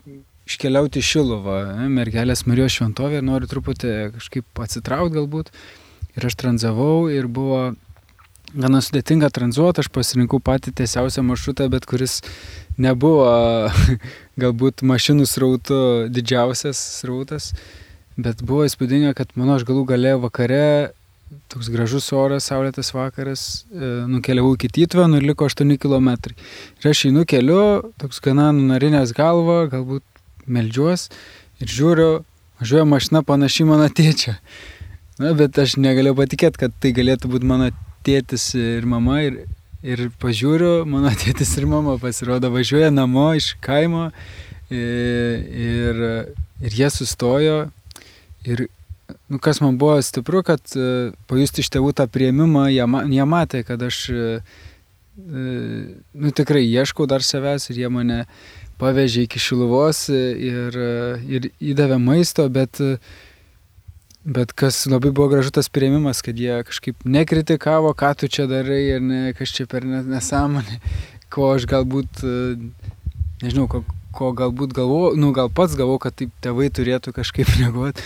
iškeliauti 0.48 1.03
Šilovą, 1.03 1.57
ne, 1.81 1.89
mergelės 1.91 2.46
Marijos 2.48 2.77
šventovę 2.77 3.19
ir 3.19 3.25
noriu 3.27 3.50
truputį 3.51 3.98
kažkaip 4.15 4.63
atsitraukti 4.63 5.18
galbūt. 5.20 5.51
Ir 6.18 6.25
aš 6.25 6.37
tranzavau 6.40 7.09
ir 7.13 7.27
buvo 7.29 7.75
gana 8.55 8.79
sudėtinga 8.81 9.29
tranzuoti, 9.33 9.83
aš 9.83 9.92
pasirinkau 9.94 10.40
patį 10.44 10.74
tiesiausią 10.79 11.24
maršrutą, 11.27 11.68
bet 11.70 11.85
kuris 11.90 12.22
nebuvo 12.79 13.27
galbūt 14.42 14.85
mašinų 14.87 15.27
srautų 15.29 15.81
didžiausias 16.13 16.79
srautas, 17.01 17.51
bet 18.18 18.42
buvo 18.42 18.66
įspūdinga, 18.66 19.13
kad 19.18 19.35
mano 19.35 19.57
aš 19.57 19.68
galų 19.68 19.83
gale 19.92 20.16
vakare, 20.24 20.94
toks 21.51 21.70
gražus 21.72 22.07
oras, 22.16 22.48
saulėtas 22.50 22.92
vakaras, 22.96 23.66
e, 23.72 23.90
nukeliavau 24.11 24.55
iki 24.55 24.70
Tytuvę, 24.72 25.07
nu 25.11 25.20
ir 25.20 25.27
liko 25.27 25.48
8 25.48 25.77
km. 25.81 26.09
Ir 26.81 26.90
aš 26.92 27.05
einu 27.09 27.25
keliu, 27.27 27.92
toks 28.01 28.22
gana 28.24 28.50
nunarinęs 28.55 29.13
galvą, 29.18 29.66
galbūt 29.72 30.03
melžiuos 30.48 31.09
ir 31.61 31.74
žiūriu, 31.74 32.09
važiuoja 32.61 32.87
mašina 32.87 33.24
panaši 33.27 33.68
mano 33.68 33.90
tėčia. 33.90 34.37
Na, 35.18 35.33
bet 35.37 35.57
aš 35.57 35.77
negaliu 35.81 36.13
patikėti, 36.18 36.61
kad 36.61 36.75
tai 36.81 36.94
galėtų 36.96 37.31
būti 37.31 37.50
mano 37.50 37.72
tėtis 38.05 38.51
ir 38.57 38.85
mama 38.85 39.20
ir, 39.25 39.42
ir 39.83 40.07
pažiūriu, 40.22 40.85
mano 40.90 41.11
tėtis 41.24 41.55
ir 41.57 41.68
mama 41.70 41.98
pasirodo 42.01 42.51
važiuoja 42.53 42.94
namo 42.94 43.31
iš 43.37 43.55
kaimo 43.63 44.11
ir, 44.70 45.44
ir, 45.48 46.03
ir 46.61 46.79
jie 46.81 46.92
sustojo 46.94 47.59
ir 48.48 48.68
nu, 49.29 49.40
kas 49.44 49.61
man 49.63 49.77
buvo 49.77 50.00
stipru, 50.01 50.44
kad 50.48 50.61
uh, 50.75 51.13
pajusti 51.29 51.63
iš 51.63 51.72
tėvų 51.75 51.94
tą 51.98 52.07
prieimimą, 52.11 52.68
jie, 52.74 52.87
jie 53.13 53.27
matė, 53.27 53.63
kad 53.68 53.83
aš 53.87 54.01
uh, 54.13 54.57
nu, 55.18 56.31
tikrai 56.35 56.61
ieškau 56.66 57.07
dar 57.09 57.25
savęs 57.25 57.72
ir 57.72 57.81
jie 57.81 57.90
mane 57.90 58.20
pavežė 58.77 59.24
iki 59.25 59.42
Šiluvos 59.42 60.03
ir, 60.13 60.75
ir 61.25 61.48
įdavė 61.57 61.98
maisto, 61.98 62.46
bet 62.53 62.77
Bet 64.27 64.51
kas 64.51 64.81
labai 64.92 65.13
buvo 65.16 65.29
gražu 65.31 65.53
tas 65.55 65.70
prieimimas, 65.72 66.20
kad 66.20 66.35
jie 66.35 66.57
kažkaip 66.68 67.05
nekritikavo, 67.07 67.94
ką 67.96 68.09
tu 68.20 68.27
čia 68.27 68.44
darai 68.44 68.81
ir 68.98 69.00
ne, 69.00 69.20
kas 69.37 69.53
čia 69.55 69.63
per 69.72 69.85
nesąmonė, 69.87 70.81
ko 71.31 71.53
aš 71.53 71.63
galbūt, 71.72 72.25
nežinau, 73.40 73.70
ko, 73.72 73.85
ko 74.18 74.32
galbūt 74.38 74.74
galvoju, 74.75 75.18
nu 75.22 75.32
gal 75.36 75.51
pats 75.53 75.75
galvoju, 75.77 76.01
kad 76.08 76.16
taip 76.18 76.32
tėvai 76.44 76.70
turėtų 76.74 77.14
kažkaip 77.16 77.51
reaguoti. 77.60 78.06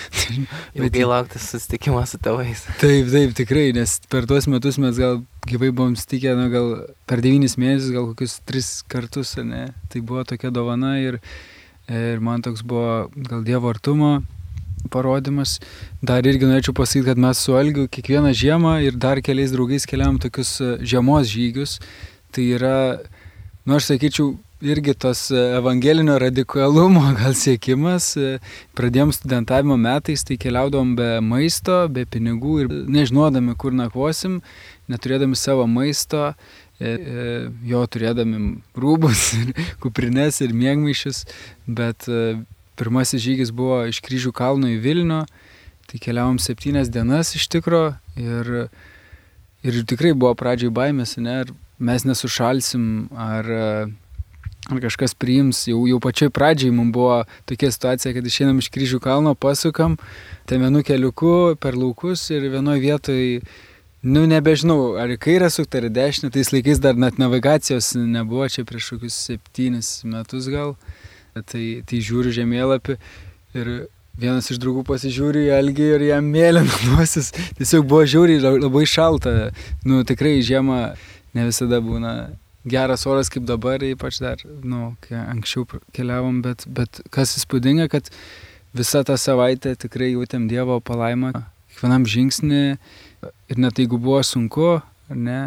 Bet 0.75 0.89
ilgai 0.89 1.07
laukti 1.07 1.41
susitikimą 1.41 2.03
su 2.09 2.19
tėvais. 2.23 2.65
Taip, 2.81 3.07
taip, 3.13 3.35
tikrai, 3.37 3.69
nes 3.77 3.97
per 4.11 4.27
tuos 4.29 4.49
metus 4.51 4.79
mes 4.81 4.99
gal 4.99 5.21
gyvai 5.49 5.71
buvom 5.71 5.95
stikę, 5.99 6.35
nu 6.37 6.49
gal 6.53 6.69
per 7.09 7.23
devynis 7.23 7.57
mėnesius, 7.61 7.93
gal 7.95 8.11
kokius 8.11 8.37
tris 8.47 8.73
kartus, 8.91 9.33
ne, 9.39 9.69
tai 9.91 10.03
buvo 10.03 10.25
tokia 10.27 10.51
dovana 10.53 10.97
ir, 11.01 11.21
ir 11.89 12.21
man 12.23 12.43
toks 12.45 12.65
buvo 12.67 13.09
gal 13.15 13.41
Dievo 13.47 13.71
artumo 13.71 14.19
parodimas. 14.89 15.59
Dar 16.01 16.25
irgi 16.25 16.47
norėčiau 16.49 16.75
pasakyti, 16.77 17.07
kad 17.11 17.21
mes 17.21 17.41
su 17.41 17.55
Algiu 17.57 17.87
kiekvieną 17.91 18.31
žiemą 18.37 18.77
ir 18.85 18.97
dar 18.97 19.21
keliais 19.21 19.53
draugais 19.53 19.85
keliam 19.89 20.17
tokius 20.21 20.57
žiemos 20.81 21.29
žygius. 21.29 21.77
Tai 22.31 22.45
yra, 22.57 22.77
nu 23.67 23.77
aš 23.77 23.91
sakyčiau, 23.91 24.33
irgi 24.61 24.93
tos 24.93 25.27
e, 25.31 25.41
evangelinio 25.57 26.17
radikalumo 26.21 27.03
gal 27.19 27.35
siekimas. 27.37 28.13
E, 28.17 28.37
pradėjom 28.77 29.13
studentavimo 29.15 29.77
metais, 29.81 30.23
tai 30.27 30.39
keliaudom 30.41 30.95
be 30.99 31.11
maisto, 31.25 31.83
be 31.89 32.05
pinigų 32.05 32.55
ir 32.63 32.71
nežinodami, 32.97 33.57
kur 33.57 33.75
nakvosim, 33.75 34.39
neturėdami 34.91 35.37
savo 35.39 35.67
maisto, 35.67 36.33
jo 36.81 37.81
turėdami 37.93 38.39
rūbus, 38.73 39.27
kuprines 39.83 40.41
ir 40.41 40.55
mėgmaišius, 40.57 41.27
bet 41.69 42.07
Pirmasis 42.81 43.21
žygis 43.21 43.51
buvo 43.53 43.83
iš 43.85 43.99
kryžių 44.01 44.31
kalno 44.33 44.65
į 44.71 44.79
Vilnių, 44.81 45.19
tai 45.85 45.99
keliavom 46.01 46.39
septynias 46.41 46.89
dienas 46.89 47.35
iš 47.37 47.45
tikro 47.53 47.91
ir, 48.17 48.47
ir 49.61 49.77
tikrai 49.85 50.15
buvo 50.17 50.31
pradžiai 50.39 50.73
baimės, 50.73 51.13
ne, 51.21 51.35
ar 51.43 51.51
mes 51.77 52.07
nesušalsim, 52.09 52.85
ar, 53.13 53.51
ar 54.69 54.83
kažkas 54.83 55.15
priims. 55.17 55.63
Jau, 55.71 55.81
jau 55.89 55.97
pačioj 56.03 56.29
pradžiai 56.29 56.75
mums 56.75 56.93
buvo 56.93 57.23
tokia 57.49 57.71
situacija, 57.73 58.13
kad 58.13 58.27
išeinam 58.27 58.61
iš 58.61 58.69
kryžių 58.73 59.01
kalno, 59.01 59.33
pasukam, 59.33 59.97
ten 60.45 60.61
vienu 60.61 60.83
keliuku 60.85 61.57
per 61.61 61.79
laukus 61.79 62.29
ir 62.29 62.49
vienoje 62.53 62.85
vietoje 62.85 63.41
Nu, 64.01 64.23
nebežinau, 64.25 64.95
ar 64.97 65.11
į 65.13 65.19
kairę 65.21 65.45
sukti, 65.53 65.77
ar 65.77 65.85
į 65.85 65.91
dešinę, 65.93 66.31
tais 66.33 66.49
laikais 66.49 66.79
dar 66.81 66.97
net 66.97 67.19
navigacijos 67.21 67.91
nebuvo, 67.93 68.47
čia 68.49 68.63
prieš 68.65 68.95
kokius 68.95 69.17
septynis 69.27 69.89
metus 70.09 70.47
gal. 70.49 70.73
Tai, 71.37 71.65
tai 71.85 71.99
žiūriu 72.01 72.33
žemėlapį 72.33 72.95
ir 73.61 73.69
vienas 74.17 74.49
iš 74.49 74.57
draugų 74.63 74.81
pasižiūri 74.89 75.45
į 75.45 75.53
Algį 75.59 75.91
ir 75.99 76.05
jam 76.07 76.33
mėlyna 76.33 76.79
nosis. 76.89 77.29
Tiesiog 77.59 77.85
buvo 77.85 78.01
žiūri 78.09 78.39
labai 78.41 78.87
šalta. 78.89 79.51
Nu, 79.85 80.01
tikrai 80.01 80.39
žiemą 80.41 80.81
ne 81.37 81.45
visada 81.45 81.77
būna 81.85 82.15
geras 82.67 83.05
oras 83.09 83.31
kaip 83.33 83.45
dabar, 83.49 83.81
ypač 83.83 84.19
dar, 84.21 84.41
nu, 84.63 84.93
kai 85.05 85.17
anksčiau 85.21 85.65
keliavom, 85.95 86.41
bet, 86.45 86.65
bet 86.67 87.01
kas 87.13 87.35
įspūdinga, 87.39 87.89
kad 87.91 88.11
visą 88.77 89.03
tą 89.07 89.17
savaitę 89.19 89.75
tikrai 89.79 90.13
jautėm 90.13 90.47
Dievo 90.51 90.79
palaimą. 90.85 91.33
Kiekvienam 91.71 92.05
žingsnį 92.05 92.63
ir 93.51 93.61
net 93.61 93.79
jeigu 93.79 93.97
buvo 94.01 94.21
sunku, 94.27 94.79
ne, 95.09 95.39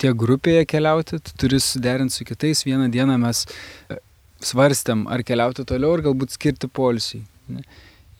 tiek 0.00 0.16
grupėje 0.18 0.64
keliauti, 0.70 1.20
tu 1.20 1.36
turi 1.38 1.60
suderinti 1.62 2.16
su 2.16 2.26
kitais. 2.26 2.64
Vieną 2.66 2.88
dieną 2.92 3.18
mes 3.22 3.44
svarstėm, 4.42 5.06
ar 5.12 5.22
keliauti 5.26 5.66
toliau, 5.68 5.96
ar 5.96 6.04
galbūt 6.08 6.34
skirti 6.34 6.70
polsiai. 6.70 7.22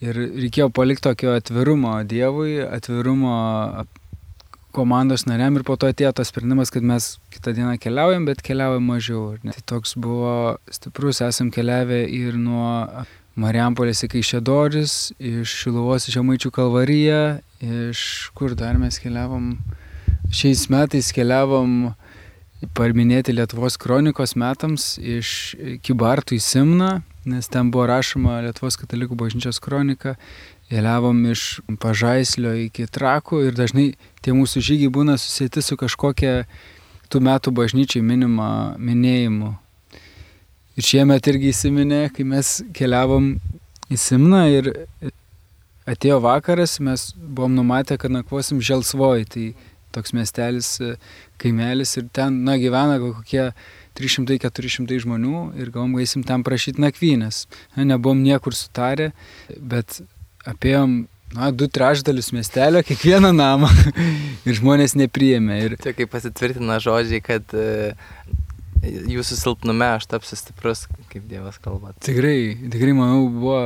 Ir 0.03 0.19
reikėjo 0.19 0.69
palikti 0.75 1.07
tokio 1.07 1.35
atvirumo 1.39 1.95
Dievui, 2.11 2.59
atvirumo 2.67 3.35
komandos 4.75 5.27
nariam 5.29 5.57
ir 5.59 5.65
po 5.69 5.77
to 5.77 5.91
atėjo 5.93 6.13
tas 6.19 6.33
sprendimas, 6.33 6.73
kad 6.73 6.85
mes 6.87 7.17
kitą 7.35 7.55
dieną 7.57 7.77
keliaujam, 7.83 8.27
bet 8.29 8.43
keliaujam 8.45 8.87
mažiau. 8.89 9.25
Tai 9.45 9.65
toks 9.75 9.97
buvo 10.01 10.57
stiprus, 10.73 11.23
esam 11.25 11.53
keliavę 11.55 12.03
ir 12.09 12.39
nuo 12.41 13.05
Mariampolės 13.33 14.03
iki 14.05 14.21
Šedoris, 14.29 15.15
iš 15.17 15.55
Šiluvos 15.63 16.05
į 16.09 16.19
Žemaičių 16.19 16.51
kalvariją, 16.53 17.23
iš 17.65 18.03
kur 18.37 18.53
dar 18.59 18.77
mes 18.81 18.99
keliavom. 19.01 19.55
Šiais 20.33 20.67
metais 20.73 21.09
keliavom 21.17 21.95
parminėti 22.77 23.33
Lietuvos 23.35 23.79
kronikos 23.81 24.37
metams 24.39 24.95
iš 25.01 25.55
Kibartų 25.83 26.37
į 26.37 26.43
Simną, 26.45 26.91
nes 27.25 27.49
ten 27.49 27.71
buvo 27.73 27.87
rašoma 27.91 28.43
Lietuvos 28.45 28.77
katalikų 28.81 29.17
bažnyčios 29.19 29.63
kronika. 29.63 30.17
Keliavom 30.73 31.19
iš 31.29 31.61
Pažaislio 31.81 32.55
iki 32.57 32.87
Trakų 32.89 33.43
ir 33.45 33.57
dažnai 33.59 33.91
tie 34.25 34.33
mūsų 34.33 34.63
žygiai 34.65 34.93
būna 34.93 35.19
susijęti 35.21 35.61
su 35.61 35.77
kažkokia 35.77 36.47
tų 37.13 37.21
metų 37.27 37.53
bažnyčiai 37.53 38.01
minima 38.01 38.73
minėjimu. 38.81 39.51
Ir 40.81 40.87
šiemet 40.89 41.29
irgi 41.29 41.51
įsiminė, 41.53 42.07
kai 42.17 42.25
mes 42.25 42.55
keliavom 42.73 43.35
į 43.93 43.99
Simną 44.01 44.47
ir 44.49 44.71
atėjo 45.85 46.23
vakaras, 46.25 46.79
mes 46.81 47.11
buvom 47.21 47.53
numatę, 47.59 47.99
kad 48.01 48.15
nakvosim 48.15 48.63
Želsvoj. 48.65 49.27
Tai 49.35 49.45
toks 49.93 50.15
miestelis, 50.17 50.79
kaimelis 51.37 51.93
ir 52.01 52.09
ten, 52.17 52.41
na, 52.47 52.57
gyvena 52.57 52.97
kokie 53.03 53.51
300-400 54.01 55.03
žmonių 55.05 55.43
ir 55.61 55.69
galvom 55.75 55.99
gaisim 55.99 56.25
tam 56.25 56.47
prašyti 56.47 56.81
nakvynės. 56.81 57.45
Na, 57.77 57.85
nebuvom 57.93 58.25
niekur 58.25 58.57
sutarę, 58.57 59.11
bet 59.61 60.01
apėjom, 60.49 61.03
na, 61.37 61.51
du 61.55 61.69
trešdalius 61.71 62.33
miestelio, 62.37 62.83
kiekvieną 62.87 63.33
namą 63.37 63.71
ir 64.47 64.59
žmonės 64.59 64.97
nepriėmė. 65.01 65.59
Ir... 65.67 65.77
Čia 65.83 65.95
kaip 65.97 66.13
pasitvirtina 66.13 66.81
žodžiai, 66.83 67.23
kad 67.25 67.57
uh, 67.57 68.13
jūsų 68.83 69.39
silpnume 69.39 69.87
aš 69.97 70.09
tapsiu 70.11 70.37
stiprus, 70.39 70.87
kaip 71.13 71.27
Dievas 71.31 71.59
kalba. 71.63 71.95
Tikrai, 72.03 72.55
tikrai 72.73 72.95
manau, 72.97 73.27
buvo 73.31 73.59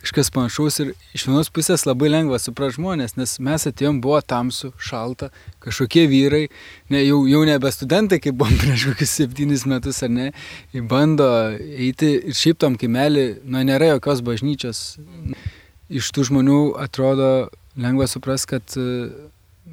kažkas 0.00 0.30
panašaus 0.32 0.78
ir 0.80 0.92
iš 1.16 1.26
vienos 1.28 1.50
pusės 1.52 1.84
labai 1.84 2.08
lengva 2.08 2.38
suprasti 2.40 2.78
žmonės, 2.78 3.16
nes 3.18 3.36
mes 3.42 3.66
atėjom, 3.68 4.00
buvo 4.00 4.20
tamsu, 4.22 4.70
šalta, 4.80 5.28
kažkokie 5.64 6.06
vyrai, 6.08 6.44
ne, 6.92 7.02
jau, 7.04 7.24
jau 7.28 7.42
nebe 7.48 7.72
studentai, 7.74 8.20
kaip 8.22 8.38
buvom 8.40 8.56
prieš 8.62 8.86
kokius 8.92 9.16
septynis 9.18 9.66
metus 9.68 10.00
ar 10.06 10.12
ne, 10.14 10.30
bando 10.88 11.28
eiti 11.58 12.14
ir 12.30 12.36
šiaip 12.36 12.62
tam 12.62 12.78
kaimelį, 12.80 13.26
na, 13.44 13.64
nėra 13.66 13.96
jokios 13.96 14.22
bažnyčios. 14.24 14.84
Iš 15.90 16.12
tų 16.14 16.28
žmonių 16.30 16.60
atrodo 16.78 17.50
lengva 17.80 18.06
suprasti, 18.10 18.56
kad 18.56 18.76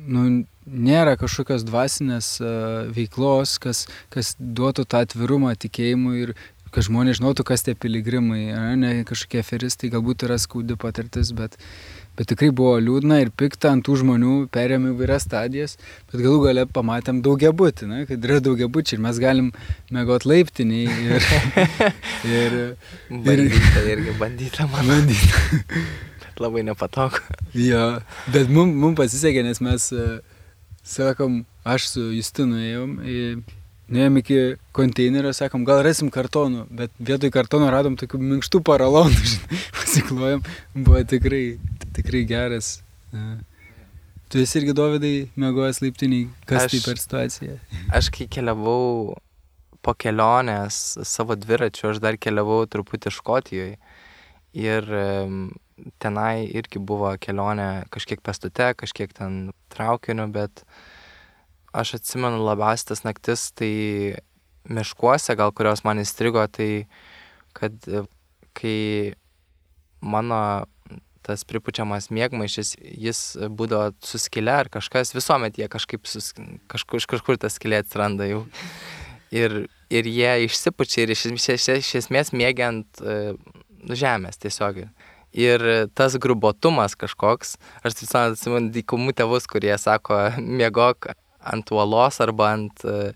nu, 0.08 0.24
nėra 0.66 1.16
kažkokios 1.20 1.66
dvasinės 1.68 2.30
uh, 2.42 2.88
veiklos, 2.94 3.58
kas, 3.62 3.86
kas 4.14 4.36
duotų 4.40 4.88
tą 4.90 5.04
atvirumą 5.06 5.54
tikėjimui 5.60 6.24
ir, 6.26 6.34
kad 6.74 6.88
žmonės 6.88 7.22
žinotų, 7.22 7.46
kas 7.48 7.64
tie 7.66 7.76
piligrimai, 7.80 8.50
ne 8.80 8.92
kažkokie 9.08 9.42
aferistai, 9.42 9.92
galbūt 9.94 10.28
yra 10.28 10.38
skaudi 10.42 10.78
patirtis, 10.80 11.32
bet, 11.36 11.56
bet 12.18 12.30
tikrai 12.32 12.50
buvo 12.56 12.76
liūdna 12.82 13.20
ir 13.24 13.32
pikta 13.38 13.72
ant 13.76 13.86
tų 13.86 14.00
žmonių, 14.02 14.36
perėmė 14.54 14.94
įvairias 14.94 15.28
stadijas, 15.28 15.78
bet 16.10 16.24
galų 16.24 16.40
gale 16.48 16.66
pamatėm 16.74 17.22
daugia 17.26 17.54
būti, 17.56 17.90
ne, 17.90 18.06
kad 18.10 18.26
yra 18.26 18.40
daugia 18.44 18.70
būti 18.72 18.98
ir 18.98 19.04
mes 19.06 19.22
galim 19.22 19.52
mėgot 19.94 20.26
laiptiniai 20.30 20.88
ir... 21.08 21.30
ir, 22.38 22.58
ir 23.10 23.28
bandyta 23.28 23.86
irgi, 23.94 24.16
bandyta 24.22 24.70
man. 24.72 24.90
Bandyta. 24.90 25.44
bet 26.38 26.42
labai 26.44 26.66
nepatogu. 26.68 27.22
jo, 27.54 27.86
bet 28.34 28.50
mums 28.50 28.82
mum 28.82 28.98
pasisekė, 28.98 29.46
nes 29.46 29.62
mes, 29.62 29.92
sakom, 30.88 31.44
aš 31.68 31.92
su 31.94 32.10
Justinu 32.16 32.62
ėjom 32.64 33.00
į 33.06 33.22
Nuėjom 33.88 34.17
iki 34.19 34.38
konteinerio, 34.76 35.30
sakom, 35.36 35.63
gal 35.67 35.80
rasim 35.86 36.10
kartonų, 36.12 36.65
bet 36.76 36.91
vietoj 37.00 37.32
kartono 37.32 37.69
radom 37.71 37.93
tokių 38.00 38.19
minkštų 38.19 38.60
paralonų, 38.67 39.36
pasiklojom, 39.78 40.43
buvo 40.76 41.04
tikrai, 41.08 41.43
tikrai 41.95 42.26
geras. 42.28 42.73
Tu 44.28 44.41
esi 44.43 44.60
irgi 44.60 44.76
Dovydai 44.76 45.13
mėgojęs 45.39 45.80
laiptiniai, 45.86 46.26
kas 46.50 46.65
aš, 46.65 46.73
tai 46.73 46.82
per 46.84 47.00
situaciją? 47.00 47.56
Aš 47.95 48.12
kai 48.17 48.28
keliavau 48.28 49.15
po 49.80 49.95
kelionės 49.95 50.82
savo 51.08 51.39
dviračiu, 51.39 51.93
aš 51.93 52.04
dar 52.04 52.19
keliavau 52.19 52.65
truputį 52.67 53.15
Škotijoje 53.15 53.78
ir 54.58 54.91
tenai 56.04 56.34
irgi 56.60 56.84
buvo 56.84 57.13
kelionė 57.23 57.88
kažkiek 57.93 58.19
pestute, 58.19 58.73
kažkiek 58.76 59.15
ten 59.15 59.45
traukiniu, 59.71 60.28
bet 60.36 60.65
uh, 60.65 60.84
aš 61.76 61.98
atsimenu 62.00 62.44
labiausiai 62.46 62.94
tas 62.94 63.04
naktis, 63.06 63.50
tai 63.58 63.72
miškuose, 64.68 65.36
gal 65.40 65.54
kurios 65.56 65.84
man 65.88 66.02
įstrigo, 66.04 66.44
tai 66.52 66.88
kad 67.58 67.76
e, 67.88 68.04
kai 68.58 68.80
mano 70.02 70.40
tas 71.28 71.44
pripučiamas 71.48 72.08
mėgmaišis, 72.14 72.78
jis 72.80 73.22
būdavo 73.52 73.92
suskilę 74.06 74.54
ar 74.64 74.70
kažkas, 74.72 75.12
visuomet 75.16 75.60
jie 75.60 75.68
kažkaip 75.72 76.08
sus, 76.08 76.32
kažkur, 76.72 77.02
iš 77.02 77.10
kažkur 77.12 77.40
tas 77.42 77.58
skilė 77.60 77.82
atsiranda 77.84 78.30
jau. 78.30 78.46
Ir, 79.36 79.66
ir 79.92 80.08
jie 80.08 80.32
išsipučia 80.46 81.04
ir 81.04 81.12
iš, 81.12 81.26
iš, 81.34 81.50
iš, 81.58 81.68
iš 81.82 81.90
esmės 82.00 82.32
mėgiant 82.32 83.02
uh, 83.04 83.36
žemės 83.92 84.40
tiesiog. 84.40 84.86
Ir 85.36 85.64
tas 86.00 86.16
grubotumas 86.16 86.96
kažkoks, 86.96 87.58
aš 87.84 88.00
atsimenu 88.08 88.72
dykumų 88.72 89.18
tėvus, 89.20 89.50
kurie 89.52 89.76
sako, 89.76 90.30
mėgok 90.62 91.12
ant 91.54 91.74
uolos 91.74 92.22
arba 92.24 92.54
ant 92.56 92.86
e, 92.88 93.12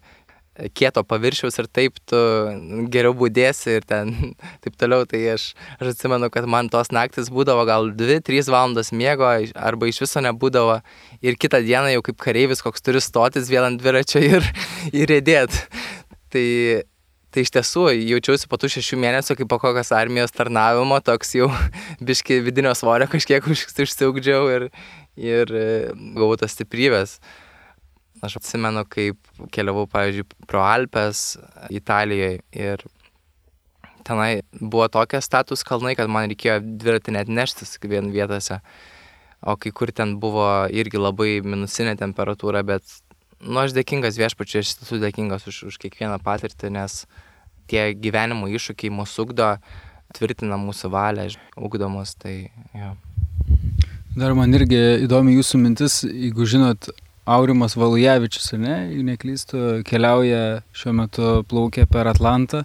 kieto 0.75 1.03
paviršiaus 1.07 1.57
ir 1.61 1.67
taip 1.71 1.97
tu 2.09 2.19
geriau 2.91 3.15
būdėsi 3.17 3.77
ir 3.77 3.87
ten 3.87 4.11
taip 4.63 4.75
toliau. 4.79 5.07
Tai 5.09 5.21
aš, 5.33 5.51
aš 5.79 5.93
atsimenu, 5.93 6.29
kad 6.33 6.47
man 6.49 6.69
tos 6.73 6.91
naktis 6.91 7.31
būdavo 7.33 7.65
gal 7.69 7.91
2-3 7.97 8.51
valandos 8.51 8.91
miego 8.91 9.29
arba 9.55 9.89
iš 9.89 10.03
viso 10.05 10.23
nebūdavo 10.23 10.81
ir 11.25 11.39
kitą 11.39 11.63
dieną 11.65 11.95
jau 11.95 12.05
kaip 12.09 12.21
kareivis 12.21 12.63
koks 12.65 12.83
turi 12.83 13.01
stotis 13.01 13.49
vėl 13.51 13.69
ant 13.69 13.81
dviračio 13.81 14.21
ir, 14.21 14.47
ir 14.99 15.11
rėdėti. 15.11 15.65
Tai, 16.31 16.47
tai 17.31 17.43
iš 17.43 17.51
tiesų 17.55 17.89
jaučiausi 17.95 18.47
po 18.51 18.59
tų 18.59 18.69
šešių 18.75 18.99
mėnesių 19.03 19.35
kaip 19.39 19.49
po 19.51 19.59
kokios 19.59 19.91
armijos 19.95 20.35
tarnavimo, 20.35 20.99
toks 21.03 21.35
jau 21.39 21.49
biški 22.07 22.41
vidinio 22.45 22.75
svorio 22.77 23.07
kažkiek 23.11 23.47
užsiugdžiau 23.47 24.51
ir, 24.55 24.67
ir 25.19 25.55
e, 25.55 25.69
gavau 26.15 26.35
tas 26.39 26.55
stiprybės. 26.55 27.19
Aš 28.21 28.37
atsimenu, 28.37 28.83
kaip 28.85 29.17
keliavau, 29.53 29.87
pavyzdžiui, 29.89 30.27
pro 30.49 30.61
Alpes 30.61 31.39
Italijoje 31.73 32.41
ir 32.53 32.83
tenai 34.05 34.41
buvo 34.59 34.87
tokie 34.93 35.21
status 35.21 35.63
kalnai, 35.65 35.95
kad 35.97 36.09
man 36.11 36.29
reikėjo 36.29 36.59
dviratį 36.81 37.15
net 37.17 37.31
neštis 37.31 37.77
vien 37.81 38.11
vietose. 38.13 38.59
O 39.41 39.55
kai 39.57 39.71
kur 39.73 39.89
ten 39.89 40.19
buvo 40.21 40.45
irgi 40.69 41.01
labai 41.01 41.39
minusinė 41.41 41.95
temperatūra, 41.97 42.61
bet, 42.65 42.85
nu, 43.41 43.57
aš 43.63 43.73
dėkingas 43.73 44.19
viešpačiui, 44.21 44.61
aš 44.61 44.75
esu 44.85 45.01
dėkingas 45.01 45.47
už, 45.49 45.63
už 45.71 45.79
kiekvieną 45.81 46.19
patirtį, 46.21 46.69
nes 46.77 47.05
tie 47.71 47.89
gyvenimo 47.97 48.49
iššūkiai 48.53 48.93
mūsų 48.93 49.25
ugdo, 49.25 49.55
tvirtina 50.13 50.59
mūsų 50.61 50.91
valią, 50.93 51.31
ugdo 51.57 51.89
mus, 51.89 52.13
tai 52.21 52.51
jo. 52.77 52.93
Dar 54.13 54.35
man 54.37 54.53
irgi 54.53 55.07
įdomi 55.07 55.37
jūsų 55.39 55.61
mintis, 55.63 56.01
jeigu 56.05 56.45
žinot, 56.45 56.91
Aurimas 57.25 57.75
Valujevičius, 57.77 58.53
ne, 58.57 58.77
jeigu 58.89 59.03
neklystu, 59.05 59.59
keliauja 59.85 60.61
šiuo 60.73 60.93
metu 60.97 61.33
plaukia 61.49 61.85
per 61.89 62.09
Atlantą 62.09 62.63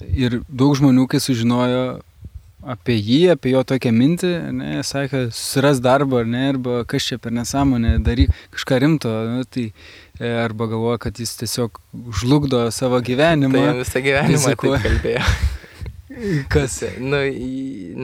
ir 0.00 0.40
daug 0.48 0.72
žmonių, 0.78 1.04
kai 1.10 1.20
sužinojo 1.20 2.00
apie 2.60 2.96
jį, 2.96 3.20
apie 3.34 3.52
jo 3.54 3.62
tokią 3.64 3.92
mintį, 3.96 4.32
ne, 4.56 4.72
sakė, 4.84 5.26
susiras 5.32 5.80
darbą 5.84 6.22
ar 6.24 6.28
ne, 6.28 6.42
arba 6.54 6.80
kas 6.88 7.06
čia 7.08 7.20
per 7.20 7.32
nesąmonę, 7.36 7.98
daryk 8.04 8.32
kažką 8.56 8.80
rimto, 8.84 9.12
ne, 9.28 9.44
tai 9.48 9.68
e, 9.68 10.32
arba 10.46 10.68
galvoja, 10.72 11.00
kad 11.04 11.20
jis 11.20 11.36
tiesiog 11.40 11.80
žlugdo 12.20 12.66
savo 12.72 13.00
gyvenimą. 13.04 13.64
Tai 13.68 13.80
visą 13.80 14.04
gyvenimą 14.04 14.52
tai 14.52 14.76
kalbėjo. 14.84 15.24
Kas? 16.52 16.82
nu, 17.12 17.22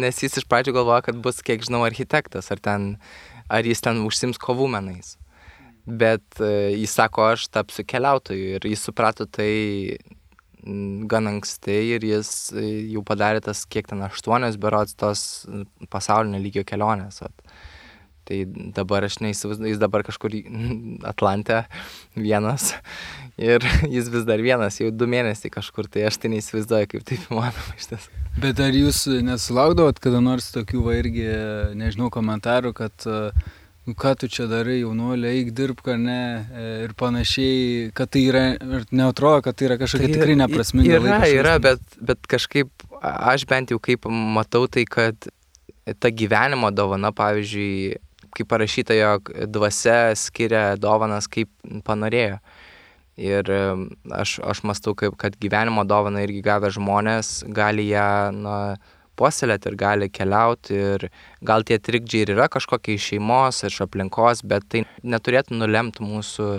nes 0.00 0.24
jis 0.24 0.40
iš 0.40 0.48
pradžių 0.48 0.76
galvoja, 0.76 1.04
kad 1.08 1.20
bus, 1.20 1.42
kiek 1.44 1.64
žinau, 1.64 1.84
architektas, 1.88 2.48
ar, 2.52 2.60
ten, 2.62 2.94
ar 3.52 3.68
jis 3.68 3.84
ten 3.84 4.04
užsims 4.08 4.40
kovų 4.40 4.70
menais 4.72 5.16
bet 5.86 6.40
e, 6.42 6.52
jis 6.74 6.94
sako, 6.98 7.30
aš 7.36 7.46
tapsiu 7.54 7.86
keliautoju 7.86 8.56
ir 8.56 8.66
jis 8.66 8.82
suprato 8.88 9.26
tai 9.30 9.96
gan 11.06 11.30
anksti 11.30 11.76
ir 11.94 12.04
jis 12.04 12.30
e, 12.56 12.66
jau 12.94 13.04
padarė 13.06 13.42
tas, 13.44 13.62
kiek 13.70 13.86
ten 13.90 14.02
aštuonios 14.02 14.58
berots 14.58 14.98
tos 14.98 15.20
pasaulinio 15.92 16.42
lygio 16.42 16.66
kelionės. 16.66 17.22
Vat. 17.22 17.56
Tai 18.26 18.40
dabar 18.74 19.06
aš 19.06 19.20
neįsivaizduoju, 19.22 19.70
jis 19.70 19.78
dabar 19.78 20.02
kažkur 20.06 20.34
Atlante 21.12 21.60
vienas 22.18 22.72
ir 23.50 23.62
jis 23.86 24.10
vis 24.10 24.26
dar 24.26 24.42
vienas, 24.42 24.80
jau 24.82 24.90
du 24.90 25.06
mėnesiai 25.10 25.52
kažkur, 25.54 25.86
tai 25.86 26.08
aš 26.10 26.18
tai 26.22 26.32
neįsivaizduoju, 26.34 26.90
kaip 26.90 27.06
taip 27.06 27.28
įmanoma 27.30 27.76
iš 27.78 27.92
tiesų. 27.92 28.24
Bet 28.42 28.58
ar 28.60 28.74
jūs 28.74 29.06
nesulaukdavot 29.24 30.02
kada 30.02 30.18
nors 30.20 30.50
tokių 30.52 30.82
va 30.84 30.98
irgi, 30.98 31.30
nežinau, 31.78 32.10
komentarų, 32.12 32.74
kad 32.76 33.06
nu, 33.06 33.55
ką 33.94 34.14
tu 34.18 34.28
čia 34.32 34.48
darai, 34.50 34.80
jaunuolė, 34.80 35.30
eik 35.38 35.52
dirbk 35.54 35.92
ar 35.92 35.98
ne 36.00 36.18
e, 36.18 36.64
ir 36.86 36.94
panašiai, 36.98 37.92
kad 37.94 38.10
tai 38.10 38.24
yra, 38.26 38.44
ir 38.58 38.86
neatrodo, 38.90 39.44
kad 39.46 39.58
tai 39.58 39.68
yra 39.68 39.76
kažkokia 39.78 40.08
tai 40.08 40.16
tikrai 40.16 40.38
neprasminga. 40.40 40.98
Yra, 40.98 41.20
yra, 41.30 41.54
bet, 41.62 41.84
bet 42.02 42.26
kažkaip 42.26 42.86
aš 43.02 43.46
bent 43.46 43.70
jau 43.70 43.78
kaip 43.82 44.08
matau 44.10 44.66
tai, 44.66 44.82
kad 44.90 45.28
ta 46.02 46.10
gyvenimo 46.10 46.72
dovana, 46.74 47.12
pavyzdžiui, 47.14 48.00
kaip 48.36 48.50
parašyta, 48.50 48.96
jog 48.98 49.30
dvasia 49.54 50.16
skiria 50.18 50.64
dovanas 50.80 51.30
kaip 51.30 51.52
panorėjo. 51.86 52.40
Ir 53.16 53.48
aš, 54.12 54.36
aš 54.44 54.60
mastau, 54.68 54.92
kaip, 54.98 55.14
kad 55.16 55.38
gyvenimo 55.40 55.86
dovana 55.88 56.26
irgi 56.26 56.42
gavę 56.44 56.68
žmonės 56.74 57.46
gali 57.54 57.86
ją 57.88 58.34
na, 58.36 58.58
puoselėti 59.18 59.70
ir 59.70 59.78
gali 59.80 60.10
keliauti. 60.12 60.76
Ir 60.96 61.06
gal 61.46 61.64
tie 61.66 61.78
trikdžiai 61.82 62.26
ir 62.26 62.34
yra 62.36 62.50
kažkokie 62.52 62.96
iš 62.96 63.12
šeimos, 63.12 63.62
iš 63.68 63.80
aplinkos, 63.86 64.44
bet 64.44 64.68
tai 64.72 64.84
neturėtų 65.02 65.56
nulemti 65.56 66.04
mūsų 66.06 66.50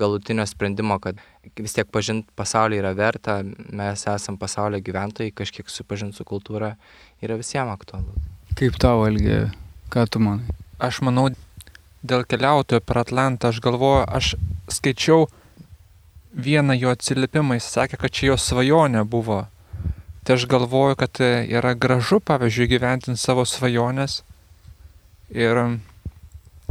galutinio 0.00 0.46
sprendimo, 0.48 0.96
kad 1.04 1.20
vis 1.58 1.76
tiek 1.76 1.90
pažinti 1.92 2.32
pasaulį 2.38 2.80
yra 2.80 2.94
verta, 2.96 3.42
mes 3.44 4.06
esame 4.08 4.40
pasaulio 4.40 4.80
gyventojai, 4.80 5.34
kažkiek 5.36 5.68
supažinti 5.68 6.16
su 6.16 6.24
kultūra 6.24 6.74
yra 7.20 7.36
visiems 7.36 7.76
aktualu. 7.76 8.16
Kaip 8.56 8.80
tau, 8.80 9.04
Elgė, 9.08 9.50
ką 9.92 10.08
tu 10.08 10.24
manai? 10.24 10.56
aš 10.82 11.00
manau, 11.06 11.28
dėl 12.02 12.26
keliautojo 12.26 12.82
per 12.84 13.02
Atlantą, 13.04 13.52
aš 13.52 13.62
galvoju, 13.62 14.04
aš 14.08 14.34
skaičiau 14.72 15.28
vieną 16.32 16.76
jo 16.78 16.92
atsiliepimą, 16.92 17.58
jis 17.58 17.70
sakė, 17.76 18.00
kad 18.00 18.14
čia 18.14 18.32
jo 18.32 18.38
svajonė 18.40 19.04
buvo. 19.08 19.44
Tai 20.22 20.36
aš 20.38 20.46
galvoju, 20.46 20.96
kad 21.00 21.18
yra 21.22 21.74
gražu, 21.74 22.20
pavyzdžiui, 22.22 22.68
gyventinti 22.70 23.18
savo 23.18 23.42
svajonės. 23.48 24.20
Ir 25.34 25.58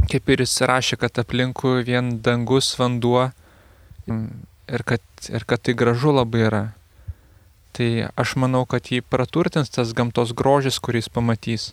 kaip 0.08 0.30
ir 0.32 0.42
jis 0.44 0.54
rašė, 0.68 0.96
kad 1.02 1.20
aplinkui 1.20 1.82
vien 1.84 2.16
dangus, 2.24 2.72
vanduo 2.78 3.28
ir 4.08 4.84
kad, 4.88 5.04
ir 5.28 5.44
kad 5.44 5.60
tai 5.60 5.74
gražu 5.76 6.14
labai 6.16 6.46
yra. 6.46 6.62
Tai 7.76 7.88
aš 8.20 8.34
manau, 8.40 8.64
kad 8.68 8.88
jį 8.88 9.02
praturtins 9.04 9.72
tas 9.72 9.92
gamtos 9.96 10.32
grožis, 10.36 10.80
kuris 10.80 11.08
pamatys. 11.12 11.70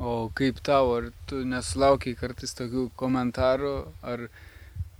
O 0.00 0.28
kaip 0.36 0.58
tau, 0.64 0.90
ar 0.98 1.12
tu 1.28 1.44
nesulaukiai 1.48 2.16
kartais 2.18 2.52
tokių 2.56 2.90
komentarų, 3.00 3.76
ar 4.04 4.26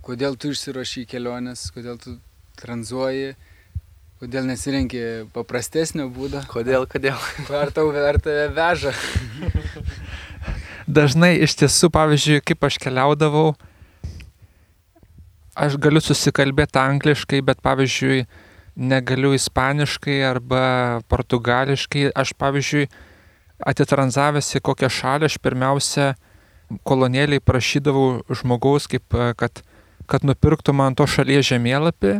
kodėl 0.05 0.37
tu 0.37 0.53
išsirošai 0.53 1.05
kelionės, 1.09 1.67
kodėl 1.75 1.99
tu 2.01 2.15
tranzuoji, 2.57 3.35
kodėl 4.21 4.47
nesirenki 4.47 5.01
paprastesnio 5.35 6.07
būdo? 6.13 6.41
Kodėl, 6.49 6.87
kodėl? 6.89 7.17
Ar 7.61 7.71
tau 7.75 7.91
ar 7.91 8.19
tave 8.23 8.47
veža? 8.55 8.93
Dažnai 10.87 11.35
iš 11.41 11.55
tiesų, 11.59 11.89
pavyzdžiui, 11.93 12.43
kaip 12.45 12.67
aš 12.67 12.77
keliaudavau, 12.83 13.55
aš 15.57 15.79
galiu 15.81 16.01
susikalbėti 16.03 16.77
angliškai, 16.77 17.41
bet 17.45 17.63
pavyzdžiui, 17.65 18.25
negaliu 18.75 19.33
ispaniškai 19.33 20.19
arba 20.27 21.01
portugališkai. 21.09 22.11
Aš 22.13 22.35
pavyzdžiui, 22.37 22.85
atitranzavęs 23.65 24.51
į 24.59 24.61
kokią 24.67 24.91
šalį, 24.91 25.29
aš 25.31 25.39
pirmiausia 25.41 26.13
kolonėliai 26.85 27.43
prašydavau 27.43 28.21
žmogaus, 28.29 28.87
kaip, 28.91 29.17
kad, 29.39 29.63
kad 30.09 30.25
nupirktų 30.27 30.75
man 30.77 30.97
to 30.97 31.07
šalies 31.09 31.49
žemėlapį 31.49 32.19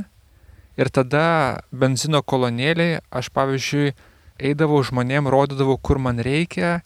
ir 0.79 0.91
tada 0.93 1.61
benzino 1.71 2.21
kolonėliai, 2.21 3.01
aš 3.11 3.31
pavyzdžiui, 3.35 3.95
eidavau 4.35 4.81
žmonėm, 4.83 5.29
rodydavau, 5.31 5.77
kur 5.79 5.99
man 6.03 6.19
reikia 6.19 6.81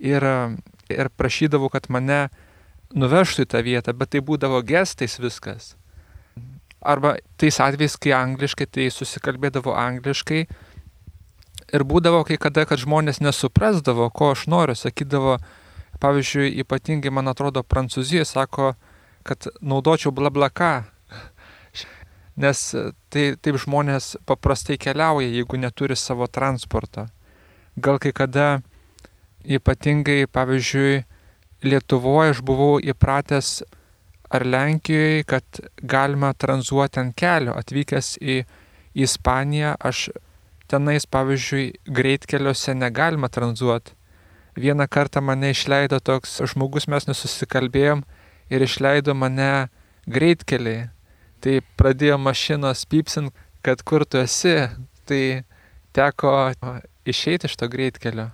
ir, 0.00 0.24
ir 0.88 1.12
prašydavau, 1.18 1.68
kad 1.72 1.90
mane 1.92 2.28
nuvežtų 2.94 3.44
į 3.44 3.50
tą 3.52 3.64
vietą, 3.66 3.96
bet 3.96 4.14
tai 4.14 4.24
būdavo 4.24 4.62
gestais 4.64 5.18
viskas. 5.20 5.74
Arba 6.84 7.16
tais 7.40 7.56
atvejais, 7.60 7.96
kai 7.96 8.12
angliškai, 8.16 8.68
tai 8.68 8.88
susikalbėdavo 8.92 9.72
angliškai, 9.72 10.44
Ir 11.74 11.82
būdavo 11.82 12.22
kai 12.28 12.36
kada, 12.38 12.62
kad 12.68 12.78
žmonės 12.78 13.18
nesuprasdavo, 13.24 14.10
ko 14.14 14.32
aš 14.34 14.44
noriu, 14.50 14.76
sakydavo, 14.78 15.38
pavyzdžiui, 16.02 16.52
ypatingai, 16.62 17.10
man 17.14 17.30
atrodo, 17.32 17.64
Prancūzija 17.66 18.26
sako, 18.28 18.74
kad 19.26 19.48
naudočiau 19.58 20.12
blablaka. 20.14 20.84
Nes 22.40 22.60
tai, 23.14 23.24
taip 23.38 23.58
žmonės 23.62 24.16
paprastai 24.26 24.76
keliauja, 24.80 25.28
jeigu 25.30 25.58
neturi 25.60 25.94
savo 25.94 26.26
transporto. 26.26 27.06
Gal 27.78 28.00
kai 28.02 28.10
kada, 28.14 28.60
ypatingai, 29.44 30.24
pavyzdžiui, 30.30 31.04
Lietuvoje 31.64 32.34
aš 32.34 32.40
buvau 32.44 32.76
įpratęs 32.76 33.62
ar 34.34 34.44
Lenkijoje, 34.44 35.22
kad 35.24 35.60
galima 35.80 36.34
tranzuoti 36.36 37.00
ant 37.00 37.14
kelio. 37.16 37.54
Atvykęs 37.56 38.18
į 38.20 38.42
Ispaniją, 38.94 39.72
aš 39.80 40.10
tenais, 40.68 41.06
pavyzdžiui, 41.06 41.70
greitkeliuose 41.86 42.74
negalima 42.76 43.30
tranzuoti. 43.32 43.94
Vieną 44.54 44.86
kartą 44.90 45.22
mane 45.24 45.50
išleido 45.50 45.98
toks 45.98 46.36
žmogus, 46.52 46.86
mes 46.86 47.08
nesusikalbėjom 47.08 48.04
ir 48.54 48.62
išleido 48.62 49.14
mane 49.18 49.68
greitkelį. 50.06 50.76
Tai 51.44 51.58
pradėjo 51.76 52.16
mašinos 52.16 52.86
pypsint, 52.88 53.34
kad 53.64 53.82
kur 53.84 54.06
tu 54.08 54.16
esi, 54.16 54.54
tai 55.04 55.44
teko 55.92 56.32
išeiti 57.04 57.50
iš 57.50 57.58
to 57.60 57.68
greitkelio. 57.68 58.30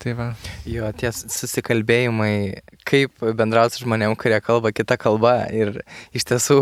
Tai 0.00 0.14
va. 0.16 0.30
Jo, 0.68 0.88
tie 0.96 1.10
susikalbėjimai, 1.12 2.62
kaip 2.88 3.20
bendrauti 3.36 3.76
su 3.76 3.84
žmonėm, 3.84 4.16
kurie 4.20 4.40
kalba 4.44 4.72
kitą 4.72 4.96
kalbą 5.00 5.34
ir 5.52 5.82
iš 6.16 6.26
tiesų 6.32 6.58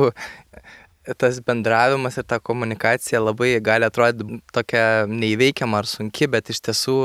tas 1.19 1.41
bendravimas 1.47 2.19
ir 2.19 2.27
ta 2.27 2.39
komunikacija 2.39 3.23
labai 3.23 3.57
gali 3.65 3.87
atrodyti 3.87 4.39
tokia 4.55 5.07
neįveikiama 5.11 5.81
ar 5.83 5.89
sunki, 5.91 6.29
bet 6.31 6.53
iš 6.53 6.63
tiesų 6.69 6.97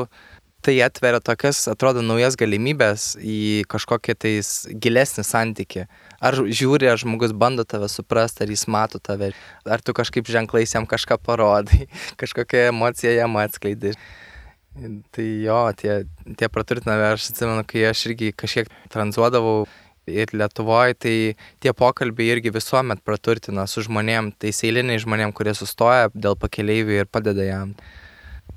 tai 0.66 0.76
atveria 0.84 1.22
tokias, 1.24 1.62
atrodo, 1.72 2.02
naujas 2.06 2.36
galimybės 2.40 3.16
į 3.22 3.64
kažkokį 3.72 4.16
tais 4.20 4.52
gilesnį 4.84 5.26
santyki. 5.26 5.86
Ar 6.18 6.38
žiūri, 6.42 6.90
ar 6.90 7.00
žmogus 7.00 7.34
bando 7.38 7.66
tave 7.68 7.90
suprasti, 7.92 8.44
ar 8.44 8.54
jis 8.54 8.66
mato 8.72 9.00
tave, 9.00 9.32
ar 9.66 9.84
tu 9.86 9.96
kažkaip 9.98 10.30
ženklais 10.30 10.74
jam 10.74 10.88
kažką 10.90 11.20
parodai, 11.24 11.86
kažkokią 12.22 12.70
emociją 12.72 13.14
jam 13.20 13.38
atskleidai. 13.42 13.96
Tai 15.14 15.26
jo, 15.42 15.62
tie, 15.74 15.94
tie 16.38 16.50
praturtinami, 16.54 17.14
aš 17.16 17.32
atsimenu, 17.32 17.64
kai 17.66 17.88
aš 17.90 18.04
irgi 18.12 18.34
kažkiek 18.38 18.70
tranzuodavau 18.94 19.64
ir 20.08 20.32
Lietuvoje, 20.34 20.98
tai 21.02 21.16
tie 21.64 21.74
pokalbiai 21.74 22.36
irgi 22.36 22.54
visuomet 22.54 23.02
praturtina 23.06 23.66
su 23.68 23.84
žmonėm, 23.86 24.32
tai 24.40 24.54
eiliniai 24.54 25.02
žmonėm, 25.04 25.34
kurie 25.36 25.56
sustoja 25.58 26.12
dėl 26.14 26.38
pakeleivių 26.40 27.02
ir 27.02 27.10
padeda 27.12 27.48
jam. 27.48 27.74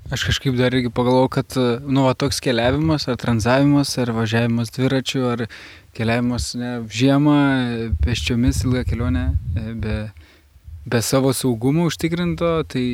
Aš 0.09 0.25
kažkaip 0.27 0.57
dar 0.57 0.73
irgi 0.73 0.89
pagalvojau, 0.91 1.29
kad 1.31 1.55
nu, 1.85 2.07
va, 2.07 2.15
toks 2.17 2.41
keliavimas, 2.43 3.05
ar 3.07 3.19
tranzavimas, 3.21 3.93
ar 4.01 4.11
važiavimas 4.15 4.73
dviračiu, 4.75 5.27
ar 5.29 5.45
keliavimas 5.95 6.51
ne, 6.59 6.73
žiemą, 6.91 7.37
peščiomis 8.03 8.63
ilgą 8.65 8.83
kelionę, 8.89 9.27
e, 9.55 9.67
be, 9.83 9.95
be 10.89 11.01
savo 11.05 11.31
saugumo 11.37 11.85
užtikrinto, 11.91 12.57
tai 12.71 12.85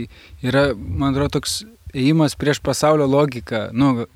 yra, 0.45 0.69
man 0.75 1.13
atrodo, 1.13 1.39
toks 1.39 1.61
ėjimas 1.95 2.37
prieš 2.37 2.61
pasaulio 2.65 3.07
logiką. 3.09 3.69
Nu, 3.73 4.07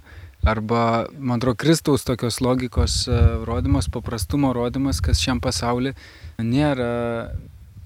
Arba, 0.42 1.06
man 1.20 1.38
atrodo, 1.38 1.54
Kristaus 1.62 2.02
tokios 2.02 2.40
logikos 2.42 3.04
e, 3.06 3.18
rodimas, 3.46 3.86
paprastumo 3.94 4.50
rodimas, 4.58 4.98
kas 4.98 5.22
šiam 5.22 5.38
pasauliu 5.38 5.92
nėra, 6.42 6.88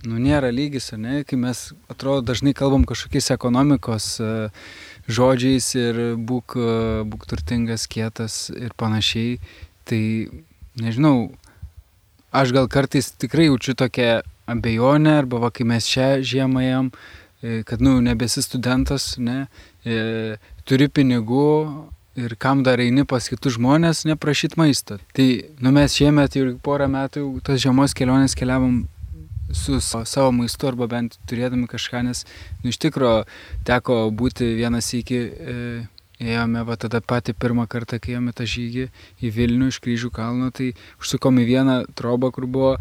nu, 0.07 0.21
nėra 0.23 0.53
lygis, 0.55 0.93
ne? 0.95 1.25
Kai 1.27 1.35
mes, 1.35 1.65
atrodo, 1.91 2.23
dažnai 2.31 2.53
kalbam 2.55 2.85
kažkokiais 2.87 3.27
ekonomikos 3.35 4.07
e, 4.23 4.29
žodžiais 5.07 5.67
ir 5.77 6.01
būk, 6.17 6.57
e, 6.57 6.75
būk 7.09 7.25
turtingas, 7.29 7.87
kietas 7.87 8.49
ir 8.53 8.75
panašiai, 8.77 9.39
tai 9.85 10.01
nežinau, 10.81 11.31
aš 12.35 12.55
gal 12.55 12.69
kartais 12.71 13.11
tikrai 13.11 13.49
jaučiu 13.49 13.75
tokią 13.77 14.21
abejonę, 14.51 15.19
arba 15.23 15.41
va, 15.45 15.51
kai 15.51 15.65
mes 15.65 15.87
šią 15.89 16.09
žiemą 16.21 16.65
jam, 16.65 16.89
kad, 17.65 17.81
nu, 17.81 17.99
nebesi 18.01 18.41
studentas, 18.41 19.15
ne, 19.21 19.45
turi 20.65 20.87
pinigų, 20.89 21.49
ir 22.15 22.35
kam 22.39 22.63
dar 22.63 22.79
eini 22.79 23.03
pas 23.07 23.27
kitus 23.29 23.57
žmonės 23.59 24.05
neprašyti 24.07 24.59
maisto. 24.59 24.97
Tai 25.15 25.27
nu, 25.59 25.71
mes 25.75 25.95
šiemet 25.95 26.37
jau 26.37 26.47
porą 26.63 26.87
metų 26.91 27.27
tos 27.45 27.61
žiemos 27.63 27.95
kelionės 27.97 28.35
keliavom 28.39 28.85
su 29.53 29.79
savo 29.81 30.31
maistu 30.31 30.69
arba 30.69 30.87
bent 30.89 31.19
turėdami 31.29 31.67
kažką, 31.69 32.03
nes 32.07 32.25
nu, 32.63 32.71
iš 32.71 32.79
tikrųjų 32.81 33.25
teko 33.67 34.05
būti 34.11 34.55
vienas 34.57 34.91
iki 34.97 35.19
e, 35.21 35.57
ėjome, 36.23 36.63
va 36.65 36.77
tada 36.79 37.01
patį 37.03 37.35
pirmą 37.39 37.67
kartą, 37.67 37.99
kai 37.99 38.15
ėjome 38.15 38.33
tą 38.35 38.47
žygį 38.47 38.87
į 39.21 39.31
Vilnių 39.35 39.69
iš 39.71 39.81
kryžių 39.83 40.11
kalno, 40.15 40.51
tai 40.55 40.73
užsukom 41.01 41.41
į 41.43 41.47
vieną 41.49 41.77
trobą, 41.97 42.31
kur 42.35 42.47
buvo 42.47 42.75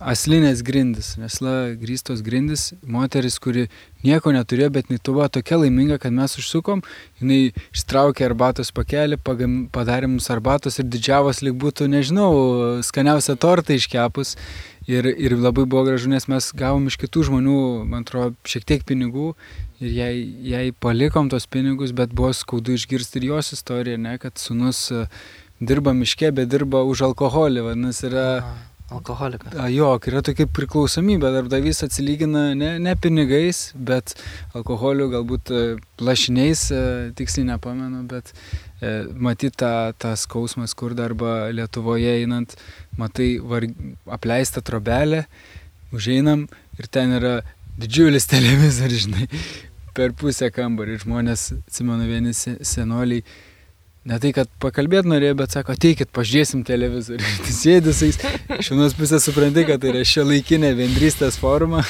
aslinės 0.00 0.62
grindis, 0.64 1.12
nesla 1.20 1.74
grįstos 1.78 2.22
grindis, 2.24 2.70
moteris, 2.82 3.36
kuri 3.42 3.66
nieko 4.04 4.32
neturėjo, 4.32 4.70
bet 4.72 4.88
jinai 4.88 5.00
buvo 5.04 5.28
tokia 5.28 5.60
laiminga, 5.60 5.98
kad 6.00 6.14
mes 6.16 6.36
užsukom, 6.40 6.82
jinai 7.20 7.52
ištraukė 7.74 8.24
arbatos 8.26 8.72
pakelį, 8.76 9.20
pagam, 9.24 9.56
padarė 9.72 10.08
mums 10.08 10.30
arbatos 10.32 10.80
ir 10.80 10.88
didžiavos 10.88 11.42
lyg 11.44 11.58
būtų, 11.60 11.90
nežinau, 11.92 12.30
skaniausia 12.86 13.36
torta 13.40 13.76
iškepus. 13.76 14.36
Ir, 14.90 15.06
ir 15.06 15.36
labai 15.38 15.66
buvo 15.68 15.84
gražu, 15.86 16.08
nes 16.10 16.24
mes 16.26 16.48
gavom 16.56 16.88
iš 16.88 16.96
kitų 16.98 17.26
žmonių, 17.28 17.58
man 17.86 18.02
atrodo, 18.02 18.32
šiek 18.48 18.64
tiek 18.66 18.86
pinigų 18.88 19.34
ir 19.78 19.92
jai, 19.94 20.14
jai 20.42 20.62
palikom 20.72 21.28
tos 21.30 21.46
pinigus, 21.46 21.92
bet 21.94 22.16
buvo 22.16 22.32
skaudu 22.34 22.74
išgirsti 22.74 23.20
ir 23.20 23.28
jos 23.28 23.52
istoriją, 23.54 24.00
ne, 24.00 24.16
kad 24.18 24.40
sunus 24.40 24.88
dirba 25.60 25.92
miške, 25.94 26.32
bet 26.34 26.50
dirba 26.50 26.82
už 26.88 27.04
alkoholį, 27.12 27.68
vadinasi, 27.68 28.08
yra... 28.08 28.26
Alkoholikas. 28.90 29.54
Jo, 29.70 29.92
yra 30.10 30.18
tokia 30.26 30.48
priklausomybė, 30.50 31.30
darbdavys 31.36 31.84
atsilygina 31.86 32.48
ne, 32.58 32.72
ne 32.82 32.94
pinigais, 32.98 33.68
bet 33.74 34.16
alkoholiu, 34.58 35.06
galbūt 35.12 35.52
e, 35.54 35.60
plašiniais, 36.00 36.64
e, 36.74 36.80
tiksliai 37.18 37.46
nepamenu, 37.52 38.02
bet 38.10 38.32
e, 38.34 39.04
matyti 39.14 39.60
tą, 39.62 39.72
tą 39.94 40.16
skausmą 40.18 40.66
skurdą 40.70 41.06
arba 41.06 41.34
Lietuvoje 41.54 42.16
einant, 42.18 42.56
matai 42.98 43.36
var, 43.52 43.68
apleistą 44.18 44.64
trobelę, 44.66 45.22
užeinam 45.94 46.48
ir 46.80 46.90
ten 46.90 47.14
yra 47.20 47.36
didžiulis 47.78 48.26
televizorius, 48.34 49.06
žinai, 49.06 49.30
per 49.94 50.16
pusę 50.18 50.50
kambarį. 50.54 50.98
Žmonės, 51.04 51.52
atsimenu, 51.62 52.10
vieni 52.10 52.34
senoliai 52.34 53.22
Ne 54.08 54.16
tai, 54.16 54.30
kad 54.32 54.48
pakalbėt 54.62 55.04
norėjo, 55.04 55.34
bet 55.42 55.52
sako, 55.52 55.74
ateikit, 55.76 56.08
pažiūrėsim 56.16 56.62
televizorių. 56.64 57.32
Tai 57.44 57.52
sėdis, 57.52 58.00
iš 58.06 58.70
vienos 58.72 58.96
pusės 58.96 59.26
supranti, 59.28 59.66
kad 59.68 59.82
tai 59.82 59.92
yra 59.92 60.04
šia 60.08 60.24
laikinė 60.24 60.72
bendrystės 60.78 61.36
forma. 61.40 61.82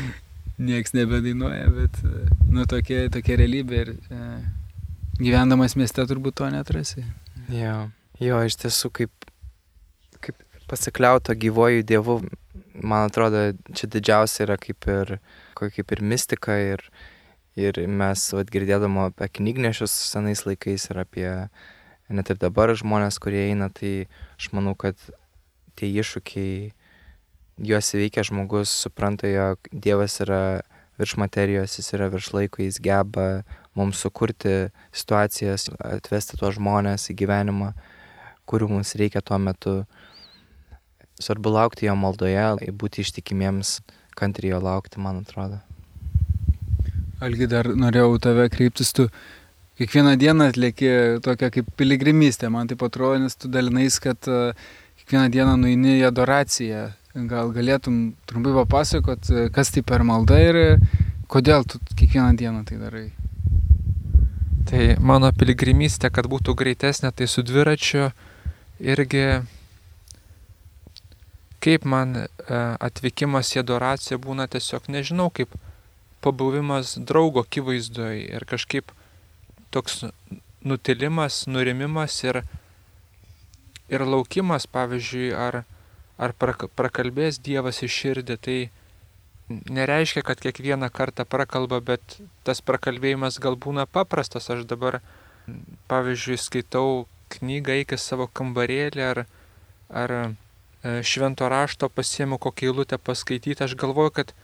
Niekas 0.68 0.92
nebedainuoja, 0.96 1.70
bet, 1.72 1.96
nu, 2.52 2.64
tokia, 2.68 3.06
tokia 3.12 3.38
realybė 3.40 3.80
ir 3.82 3.90
e, 3.92 4.20
gyvendamas 5.20 5.76
mieste 5.76 6.04
turbūt 6.08 6.38
to 6.40 6.48
netrasi. 6.52 7.04
Jo, 7.52 7.90
jo 8.20 8.38
iš 8.48 8.56
tiesų, 8.62 8.92
kaip, 9.00 9.28
kaip 10.24 10.36
pasikliauto 10.68 11.36
gyvojų 11.36 11.84
dievų, 11.88 12.18
man 12.80 13.10
atrodo, 13.10 13.50
čia 13.76 13.88
didžiausia 13.92 14.46
yra 14.46 14.56
kaip 14.60 14.88
ir, 14.92 15.18
kaip 15.56 15.92
ir 15.96 16.04
mistika 16.04 16.56
ir, 16.60 16.84
Ir 17.56 17.78
mes 17.88 18.22
vat, 18.36 18.50
girdėdamo 18.52 19.08
apie 19.10 19.30
knygnešius 19.38 19.92
senais 20.10 20.44
laikais 20.44 20.90
ir 20.90 21.00
apie 21.00 21.28
net 22.12 22.30
ir 22.30 22.38
dabar 22.38 22.72
žmonės, 22.76 23.18
kurie 23.22 23.46
eina, 23.48 23.70
tai 23.72 24.06
aš 24.36 24.50
manau, 24.52 24.74
kad 24.78 24.98
tie 25.76 25.88
iššūkiai, 25.88 26.72
juos 27.66 27.92
įveikia 27.96 28.26
žmogus, 28.28 28.72
supranta, 28.84 29.28
jog 29.30 29.70
Dievas 29.72 30.20
yra 30.24 30.42
virš 31.00 31.16
materijos, 31.20 31.76
jis 31.78 31.92
yra 31.96 32.08
virš 32.12 32.32
laiko, 32.36 32.62
jis 32.64 32.80
geba 32.84 33.44
mums 33.76 34.00
sukurti 34.00 34.70
situacijas, 34.92 35.68
atvesti 35.84 36.38
tuos 36.40 36.56
žmonės 36.56 37.10
į 37.12 37.18
gyvenimą, 37.22 37.72
kurių 38.48 38.70
mums 38.76 38.94
reikia 39.00 39.24
tuo 39.24 39.40
metu. 39.42 39.78
Svarbu 41.20 41.52
laukti 41.52 41.88
jo 41.88 41.96
maldoje, 41.96 42.70
būti 42.76 43.04
ištikimiems, 43.04 43.78
kantriai 44.16 44.52
jo 44.52 44.60
laukti, 44.64 45.00
man 45.00 45.24
atrodo. 45.24 45.62
Algi 47.16 47.46
dar 47.48 47.70
norėjau 47.72 48.18
tave 48.20 48.44
kreiptis, 48.52 48.90
tu 48.92 49.06
kiekvieną 49.80 50.16
dieną 50.20 50.50
atlieki 50.50 50.88
tokią 51.24 51.48
kaip 51.50 51.70
piligrimystę, 51.76 52.50
man 52.52 52.68
taip 52.68 52.82
atrodo, 52.84 53.22
nes 53.22 53.36
tu 53.36 53.48
dalinais, 53.48 53.96
kad 54.04 54.28
uh, 54.28 54.52
kiekvieną 55.00 55.30
dieną 55.32 55.54
nueini 55.62 55.94
į 56.00 56.06
adoraciją. 56.10 56.90
Gal 57.30 57.52
galėtum 57.56 58.00
trumpai 58.28 58.52
papasakot, 58.58 59.30
uh, 59.32 59.46
kas 59.48 59.72
tai 59.72 59.80
per 59.80 60.04
malda 60.04 60.40
ir 60.44 60.58
kodėl 61.32 61.64
tu 61.64 61.80
kiekvieną 61.94 62.36
dieną 62.36 62.64
tai 62.68 62.80
darai. 62.82 63.06
Tai 64.68 64.82
mano 65.00 65.30
piligrimystė, 65.32 66.10
kad 66.12 66.28
būtų 66.28 66.52
greitesnė, 66.58 67.14
tai 67.16 67.28
su 67.30 67.44
dviračiu 67.46 68.10
irgi 68.82 69.24
kaip 71.64 71.86
man 71.88 72.26
atvykimas 72.46 73.54
į 73.56 73.62
adoraciją 73.62 74.18
būna 74.22 74.46
tiesiog 74.52 74.90
nežinau, 74.92 75.30
kaip 75.32 75.54
pabuvimas 76.26 76.96
draugo 77.10 77.46
akivaizdoj 77.46 78.18
ir 78.36 78.46
kažkaip 78.50 78.90
toks 79.70 80.04
nutilimas, 80.66 81.44
nurimimas 81.46 82.18
ir, 82.24 82.42
ir 83.92 84.04
laukimas, 84.06 84.66
pavyzdžiui, 84.66 85.30
ar, 85.36 85.62
ar 86.18 86.34
prakalbės 86.40 87.38
Dievas 87.38 87.82
iš 87.86 88.00
širdį, 88.02 88.38
tai 88.42 88.58
nereiškia, 89.48 90.24
kad 90.26 90.40
kiekvieną 90.42 90.90
kartą 90.90 91.26
prakalba, 91.28 91.80
bet 91.80 92.18
tas 92.46 92.62
prakalbėjimas 92.66 93.38
gal 93.42 93.58
būna 93.58 93.86
paprastas. 93.86 94.50
Aš 94.50 94.64
dabar, 94.66 95.00
pavyzdžiui, 95.90 96.40
skaitau 96.40 97.06
knygą 97.36 97.78
iki 97.82 97.98
savo 97.98 98.26
kambarėlį 98.26 99.06
ar, 99.06 99.22
ar 99.90 100.14
e, 100.16 100.24
švento 101.06 101.48
rašto 101.50 101.88
pasiemu 101.90 102.38
kokią 102.42 102.72
eilutę 102.72 102.98
paskaityti, 102.98 103.62
aš 103.62 103.76
galvoju, 103.78 104.14
kad 104.18 104.34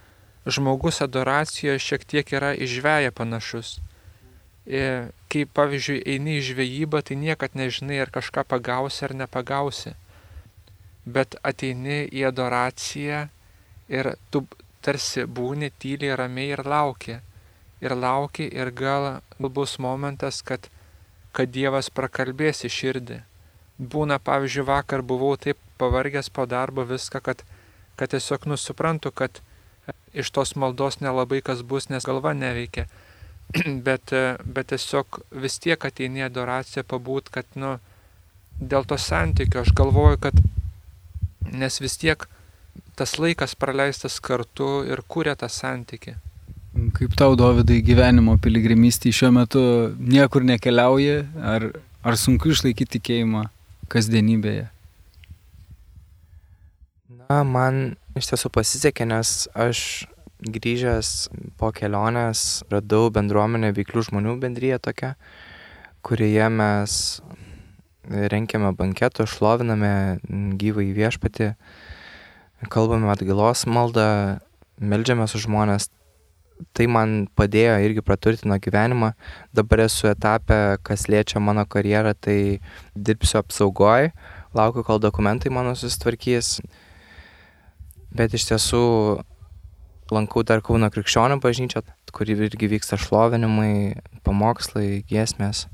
žmogus 0.47 1.01
adoracijoje 1.03 1.79
šiek 1.79 2.05
tiek 2.05 2.33
yra 2.35 2.53
į 2.55 2.69
žvėją 2.71 3.13
panašus. 3.15 3.79
Ir 4.67 5.11
kai 5.31 5.43
pavyzdžiui 5.47 6.03
eini 6.07 6.39
į 6.39 6.47
žvejybą, 6.53 7.03
tai 7.03 7.19
niekad 7.19 7.55
nežinai, 7.59 7.99
ar 8.03 8.11
kažką 8.15 8.45
pagausi 8.47 9.05
ar 9.07 9.15
nepagausi. 9.15 9.95
Bet 11.05 11.35
ateini 11.43 12.05
į 12.07 12.29
adoraciją 12.31 13.27
ir 13.91 14.13
tu 14.31 14.47
tarsi 14.83 15.27
būni 15.27 15.71
tyliai, 15.83 16.15
ramiai 16.19 16.55
ir 16.55 16.63
lauki. 16.67 17.19
Ir 17.83 17.95
lauki 17.99 18.47
ir 18.47 18.71
gal 18.71 19.23
bus 19.39 19.79
momentas, 19.83 20.43
kad, 20.47 20.69
kad 21.35 21.51
Dievas 21.51 21.91
prakalbės 21.91 22.63
į 22.67 22.71
širdį. 22.71 23.19
Būna, 23.83 24.21
pavyzdžiui, 24.23 24.67
vakar 24.69 25.03
buvau 25.03 25.35
taip 25.35 25.59
pavargęs 25.79 26.31
po 26.31 26.47
darbo 26.47 26.85
viską, 26.87 27.19
kad, 27.19 27.43
kad 27.99 28.15
tiesiog 28.15 28.47
nusiprantu, 28.47 29.11
kad 29.11 29.43
iš 30.15 30.31
tos 30.31 30.55
maldos 30.57 31.01
nelabai 31.01 31.41
kas 31.45 31.63
bus, 31.63 31.89
nes 31.89 32.05
galva 32.07 32.35
neveikia. 32.37 32.87
bet, 33.87 34.13
bet 34.45 34.71
tiesiog 34.73 35.23
vis 35.45 35.59
tiek 35.63 35.85
ateini 35.85 36.25
adoraciją 36.27 36.85
pabūt, 36.89 37.33
kad, 37.35 37.49
nu, 37.57 37.77
dėl 38.61 38.87
to 38.89 38.99
santykio 39.01 39.63
aš 39.65 39.73
galvoju, 39.77 40.21
kad 40.23 40.39
nes 41.53 41.81
vis 41.83 41.99
tiek 42.01 42.29
tas 42.97 43.17
laikas 43.19 43.57
praleistas 43.59 44.21
kartu 44.25 44.83
ir 44.89 45.03
kūrė 45.09 45.35
tą 45.41 45.49
santykį. 45.53 46.15
Kaip 46.97 47.17
tau, 47.21 47.35
Dovydai, 47.37 47.83
gyvenimo 47.85 48.39
piligrimystė 48.41 49.13
šiuo 49.13 49.29
metu 49.37 49.63
niekur 50.01 50.45
nekeliauja, 50.49 51.19
ar, 51.37 51.67
ar 52.01 52.17
sunku 52.17 52.55
išlaikyti 52.55 52.97
tikėjimą 52.97 53.45
kasdienybėje? 53.93 54.71
Na, 57.29 57.43
man 57.45 57.99
iš 58.19 58.29
tiesų 58.33 58.51
pasisekė, 58.53 59.07
nes 59.09 59.47
aš 59.57 60.05
grįžęs 60.43 61.31
po 61.61 61.71
kelionės 61.75 62.63
radau 62.73 63.09
bendruomenę 63.15 63.73
veiklių 63.77 64.05
žmonių 64.09 64.37
bendryje 64.43 64.79
tokią, 64.83 65.15
kurioje 66.05 66.49
mes 66.53 66.99
renkiame 68.11 68.73
banketų, 68.77 69.29
šloviname 69.31 69.95
gyvą 70.59 70.85
į 70.89 70.93
viešpatį, 70.99 71.53
kalbame 72.73 73.11
atgailos 73.13 73.65
maldą, 73.71 74.07
melžiamės 74.83 75.37
už 75.39 75.47
žmonės. 75.47 75.89
Tai 76.77 76.85
man 76.95 77.15
padėjo 77.35 77.75
irgi 77.83 78.05
praturtino 78.07 78.55
gyvenimą. 78.63 79.13
Dabar 79.57 79.81
esu 79.89 80.07
etape, 80.13 80.77
kas 80.87 81.09
liečia 81.11 81.41
mano 81.43 81.65
karjerą, 81.67 82.13
tai 82.15 82.61
dirbsiu 82.95 83.41
apsaugoj, 83.41 84.13
laukiu, 84.55 84.85
kol 84.87 85.01
dokumentai 85.03 85.51
mano 85.51 85.73
susitvarkys 85.75 86.61
bet 88.17 88.35
iš 88.37 88.49
tiesų 88.51 88.83
lankau 90.13 90.45
dar 90.47 90.63
Kauno 90.65 90.91
krikščionių 90.93 91.41
bažnyčią, 91.43 91.83
kuri 92.13 92.37
irgi 92.47 92.69
vyksta 92.75 92.99
šlovinimai, 93.01 93.99
pamokslai, 94.27 95.03
giesmės. 95.09 95.67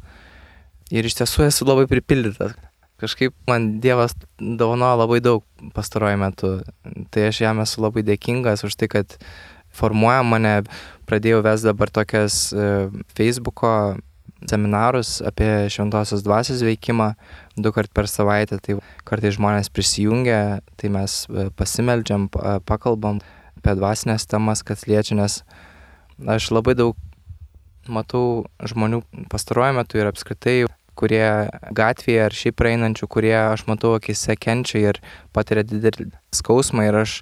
Ir 0.95 1.07
iš 1.09 1.19
tiesų 1.21 1.49
esu 1.49 1.69
labai 1.69 1.89
pripildytas. 1.91 2.55
Kažkaip 2.99 3.35
man 3.47 3.77
Dievas 3.83 4.17
dovanoja 4.39 4.97
labai 4.99 5.21
daug 5.23 5.45
pastaruoju 5.75 6.19
metu. 6.19 6.53
Tai 7.15 7.29
aš 7.29 7.43
jam 7.45 7.61
esu 7.63 7.83
labai 7.85 8.03
dėkingas 8.07 8.65
už 8.67 8.75
tai, 8.79 8.89
kad 8.91 9.19
formuoja 9.75 10.25
mane. 10.27 10.55
Pradėjau 11.07 11.45
ves 11.47 11.63
dabar 11.67 11.93
tokias 11.95 12.49
e, 12.51 12.89
Facebook'o 13.15 13.73
seminarus 14.47 15.19
apie 15.27 15.69
šventosios 15.73 16.23
dvasios 16.23 16.63
veikimą 16.63 17.13
du 17.59 17.73
kart 17.75 17.91
per 17.95 18.07
savaitę, 18.11 18.61
tai 18.63 18.79
kartai 19.09 19.33
žmonės 19.35 19.71
prisijungia, 19.75 20.61
tai 20.79 20.93
mes 20.95 21.25
e, 21.27 21.49
pasimeldžiam, 21.59 22.29
pakalbam 22.69 23.19
apie 23.59 23.75
dvasinės 23.79 24.29
temas, 24.31 24.63
kas 24.63 24.87
liečia, 24.87 25.19
nes 25.19 25.43
aš 26.23 26.51
labai 26.55 26.77
daug 26.79 26.97
matau 27.91 28.47
žmonių 28.63 29.03
pastaruoju 29.33 29.79
metu 29.81 29.99
ir 29.99 30.11
apskritai, 30.11 30.57
kurie 30.99 31.27
gatvėje 31.75 32.25
ar 32.27 32.35
šiaip 32.35 32.57
praeinančių, 32.59 33.07
kurie 33.11 33.37
aš 33.39 33.65
matau 33.71 33.95
akise 33.97 34.35
kenčia 34.39 34.83
ir 34.93 34.99
patiria 35.35 35.65
didelį 35.67 36.11
skausmą 36.35 36.89
ir 36.89 36.99
aš, 37.05 37.21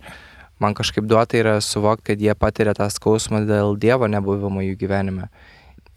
man 0.61 0.77
kažkaip 0.77 1.05
duota 1.09 1.37
yra 1.39 1.59
suvokti, 1.65 2.13
kad 2.13 2.25
jie 2.25 2.35
patiria 2.37 2.73
tą 2.77 2.89
skausmą 2.93 3.45
dėl 3.49 3.77
Dievo 3.81 4.09
nebuvimo 4.09 4.65
jų 4.65 4.79
gyvenime 4.81 5.29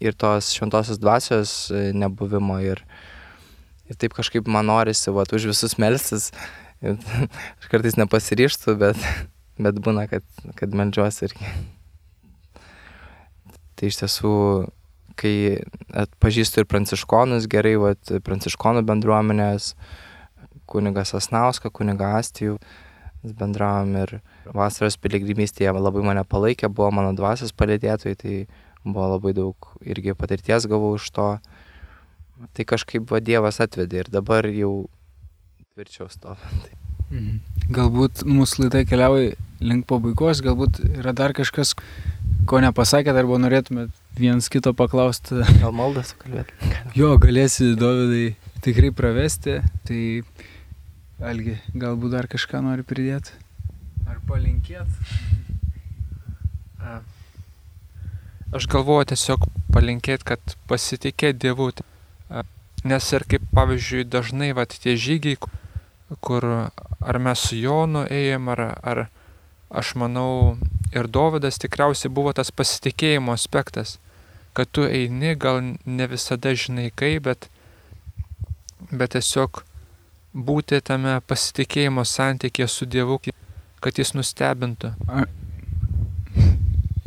ir 0.00 0.16
tos 0.16 0.50
šventosios 0.56 0.98
dvasios 0.98 1.52
e, 1.70 1.90
nebuvimo 1.96 2.58
ir, 2.64 2.80
ir 3.90 4.00
taip 4.00 4.16
kažkaip 4.16 4.48
man 4.48 4.70
norisi, 4.70 5.12
va, 5.12 5.26
už 5.28 5.50
visus 5.52 5.76
melstis. 5.80 6.30
Aš 7.60 7.68
kartais 7.68 7.98
nepasiryštų, 8.00 8.76
bet, 8.80 9.00
bet 9.64 9.80
būna, 9.84 10.06
kad, 10.10 10.24
kad 10.56 10.76
melžiuosi 10.76 11.28
irgi. 11.28 11.54
Tai 13.76 13.88
iš 13.88 14.00
tiesų, 14.00 14.34
kai 15.20 15.34
atpažįstu 15.96 16.62
ir 16.62 16.68
pranciškonus 16.68 17.48
gerai, 17.52 17.76
va, 17.80 17.94
pranciškonų 18.24 18.84
bendruomenės, 18.88 19.74
kunigas 20.70 21.12
Asnauską, 21.18 21.72
kuniga 21.74 22.14
Astijų, 22.20 22.56
bendravom 23.20 23.92
ir 24.00 24.12
vasaros 24.56 24.96
piligrimystėje 24.96 25.72
labai 25.76 26.04
mane 26.06 26.24
palaikė, 26.24 26.70
buvo 26.72 26.88
mano 26.94 27.12
dvasios 27.16 27.52
palėdėtojai, 27.52 28.16
tai 28.16 28.36
buvo 28.84 29.08
labai 29.14 29.34
daug 29.36 29.72
irgi 29.84 30.14
patirties 30.18 30.68
gavau 30.70 30.94
iš 30.98 31.10
to. 31.16 31.30
Tai 32.56 32.64
kažkaip 32.64 33.10
va 33.10 33.20
Dievas 33.20 33.60
atvedė 33.60 34.04
ir 34.04 34.12
dabar 34.12 34.48
jau 34.48 34.88
tvirčiau 35.74 36.08
stovi. 36.12 36.40
Mhm. 37.10 37.40
Galbūt 37.74 38.20
mūsų 38.22 38.68
laidai 38.68 38.84
keliauja 38.86 39.32
link 39.58 39.88
pabaigos, 39.90 40.38
galbūt 40.46 40.78
yra 40.92 41.10
dar 41.10 41.34
kažkas, 41.34 41.72
ko 42.46 42.60
nepasakėt 42.62 43.18
arba 43.18 43.38
norėtumėt 43.42 43.90
vienas 44.18 44.46
kito 44.52 44.70
paklausti. 44.78 45.40
Gal 45.62 45.74
maldą 45.74 46.04
sukalbėti? 46.06 46.54
Jo, 46.94 47.16
galėsi, 47.18 47.72
Dovydai, 47.78 48.36
tikrai 48.62 48.92
pravesti. 48.94 49.58
Tai, 49.90 50.00
Algi, 51.32 51.58
galbūt 51.74 52.14
dar 52.14 52.30
kažką 52.30 52.62
nori 52.64 52.86
pridėti? 52.86 53.34
Ar 54.06 54.22
palinkėti? 54.30 55.39
Aš 58.50 58.66
galvoju 58.66 59.12
tiesiog 59.12 59.44
palinkėti, 59.70 60.26
kad 60.32 60.54
pasitikėt 60.66 61.38
Dievu. 61.38 61.68
Nes 62.82 63.06
ir 63.14 63.24
kaip 63.30 63.44
pavyzdžiui 63.54 64.08
dažnai 64.10 64.50
va 64.56 64.64
tie 64.66 64.96
žygiai, 64.98 65.38
kur 66.24 66.46
ar 66.50 67.18
mes 67.22 67.44
su 67.46 67.58
Jonu 67.60 68.02
ėjom, 68.10 68.48
ar, 68.50 68.62
ar 68.82 69.00
aš 69.70 69.94
manau 70.02 70.56
ir 70.90 71.06
Dovydas 71.06 71.60
tikriausiai 71.62 72.10
buvo 72.10 72.32
tas 72.34 72.50
pasitikėjimo 72.50 73.36
aspektas, 73.36 73.98
kad 74.56 74.72
tu 74.72 74.82
eini, 74.88 75.36
gal 75.38 75.60
ne 75.86 76.08
visada 76.10 76.50
žinai 76.50 76.88
kaip, 76.90 77.28
bet, 77.28 77.46
bet 78.90 79.14
tiesiog 79.14 79.62
būti 80.34 80.80
tame 80.82 81.20
pasitikėjimo 81.30 82.02
santykėje 82.02 82.66
su 82.72 82.90
Dievu, 82.90 83.20
kad 83.80 84.02
jis 84.02 84.16
nustebintų. 84.18 84.96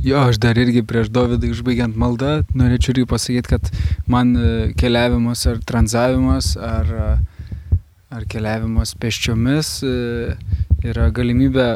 Jo, 0.04 0.26
aš 0.28 0.36
dar 0.43 0.58
irgi 0.60 0.82
prieš 0.84 1.08
Dovydą 1.16 1.47
užbaigiant 1.54 1.95
maldą 1.95 2.41
norėčiau 2.60 2.91
irgi 2.91 3.06
pasakyti, 3.08 3.54
kad 3.54 3.70
man 4.12 4.34
e, 4.36 4.47
keliavimas 4.76 5.45
ar 5.47 5.62
tranzavimas 5.64 6.58
ar, 6.60 6.89
e, 6.91 7.78
ar 8.12 8.26
keliavimas 8.28 8.91
peščiomis 8.99 9.70
e, 9.88 9.93
yra 10.84 11.08
galimybė 11.16 11.68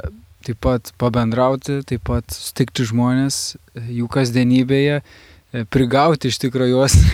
taip 0.43 0.59
pat 0.59 0.91
pabendrauti, 0.99 1.79
taip 1.87 2.03
pat 2.09 2.35
stikti 2.35 2.83
žmonės 2.89 3.55
jų 3.95 4.09
kasdienybėje, 4.11 4.99
prigauti 5.71 6.27
iš 6.27 6.41
tikrųjų 6.43 6.75
juos. 6.75 6.99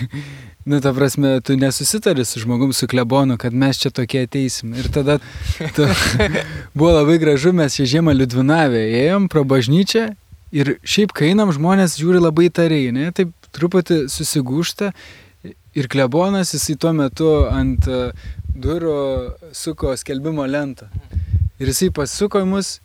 Nu, 0.64 0.78
ta 0.80 0.94
prasme, 0.96 1.42
tu 1.44 1.58
nesusitari 1.60 2.24
su 2.24 2.40
žmogum, 2.40 2.70
su 2.72 2.86
klebonu, 2.88 3.34
kad 3.36 3.52
mes 3.52 3.76
čia 3.76 3.90
tokie 3.92 4.22
ateisim. 4.24 4.70
Ir 4.72 4.86
tada 4.88 5.18
tu, 5.76 5.84
buvo 6.78 6.94
labai 6.94 7.18
gražu, 7.20 7.52
mes 7.52 7.76
čia 7.76 7.84
žiemą 7.84 8.14
Liudvinavę 8.16 8.80
ėjom 9.02 9.26
pro 9.28 9.42
bažnyčią 9.44 10.06
Ir 10.54 10.76
šiaip, 10.86 11.10
kai 11.16 11.32
einam, 11.32 11.50
žmonės 11.54 11.96
žiūri 11.98 12.20
labai 12.22 12.46
tariai, 12.54 12.92
ne, 12.94 13.08
taip 13.14 13.32
truputį 13.54 14.04
susigūšta. 14.12 14.92
Ir 15.74 15.88
klebonas 15.90 16.54
jisai 16.54 16.76
tuo 16.78 16.92
metu 16.94 17.30
ant 17.50 17.88
e, 17.90 18.04
durų 18.54 18.98
suko 19.56 19.96
skelbimo 19.98 20.46
lentą. 20.46 20.86
Ir 21.58 21.72
jisai 21.72 21.90
pasuko 21.94 22.42
į 22.42 22.46
mus 22.52 22.76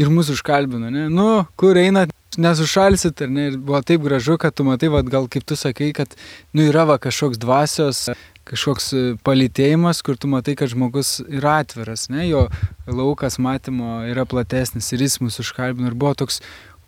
ir 0.00 0.08
mus 0.08 0.30
užkalbino, 0.32 0.88
ne? 0.88 1.10
Nu, 1.12 1.44
kur 1.60 1.76
einat, 1.76 2.14
nesušalsit, 2.40 3.20
ar 3.26 3.30
ne? 3.32 3.50
Ir 3.50 3.60
buvo 3.60 3.82
taip 3.84 4.00
gražu, 4.06 4.38
kad 4.40 4.56
tu 4.56 4.64
matai, 4.64 4.88
vad 4.92 5.08
gal 5.12 5.28
kaip 5.28 5.44
tu 5.44 5.58
sakai, 5.60 5.92
kad, 5.96 6.16
nu, 6.56 6.64
yra 6.70 6.86
va 6.88 6.96
kažkoks 7.02 7.40
dvasios, 7.42 8.06
kažkoks 8.48 8.90
e, 8.96 9.02
palitėjimas, 9.26 10.00
kur 10.06 10.16
tu 10.16 10.30
matai, 10.30 10.56
kad 10.58 10.72
žmogus 10.72 11.18
yra 11.28 11.60
atviras, 11.64 12.08
ne? 12.12 12.24
Jo 12.30 12.46
laukas 12.88 13.38
matymo 13.42 14.00
yra 14.08 14.24
platesnis 14.28 14.88
ir 14.94 15.04
jis 15.04 15.20
mus 15.20 15.40
užkalbino. 15.42 15.90
Ir 15.90 15.98
buvo 15.98 16.16
toks 16.24 16.40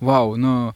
wow, 0.03 0.35
nu, 0.37 0.73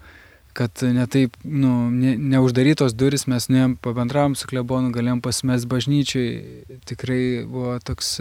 kad 0.56 0.70
netaip, 0.82 1.34
nu, 1.44 1.90
ne, 1.90 2.14
neuždarytos 2.16 2.94
duris, 2.96 3.26
mes 3.28 3.48
nuėjom, 3.52 3.74
pabendravom 3.84 4.36
su 4.38 4.48
klebonu, 4.48 4.92
galėjom 4.94 5.20
pasimest 5.24 5.68
bažnyčiai, 5.68 6.78
tikrai 6.88 7.20
buvo 7.44 7.74
toks 7.84 8.14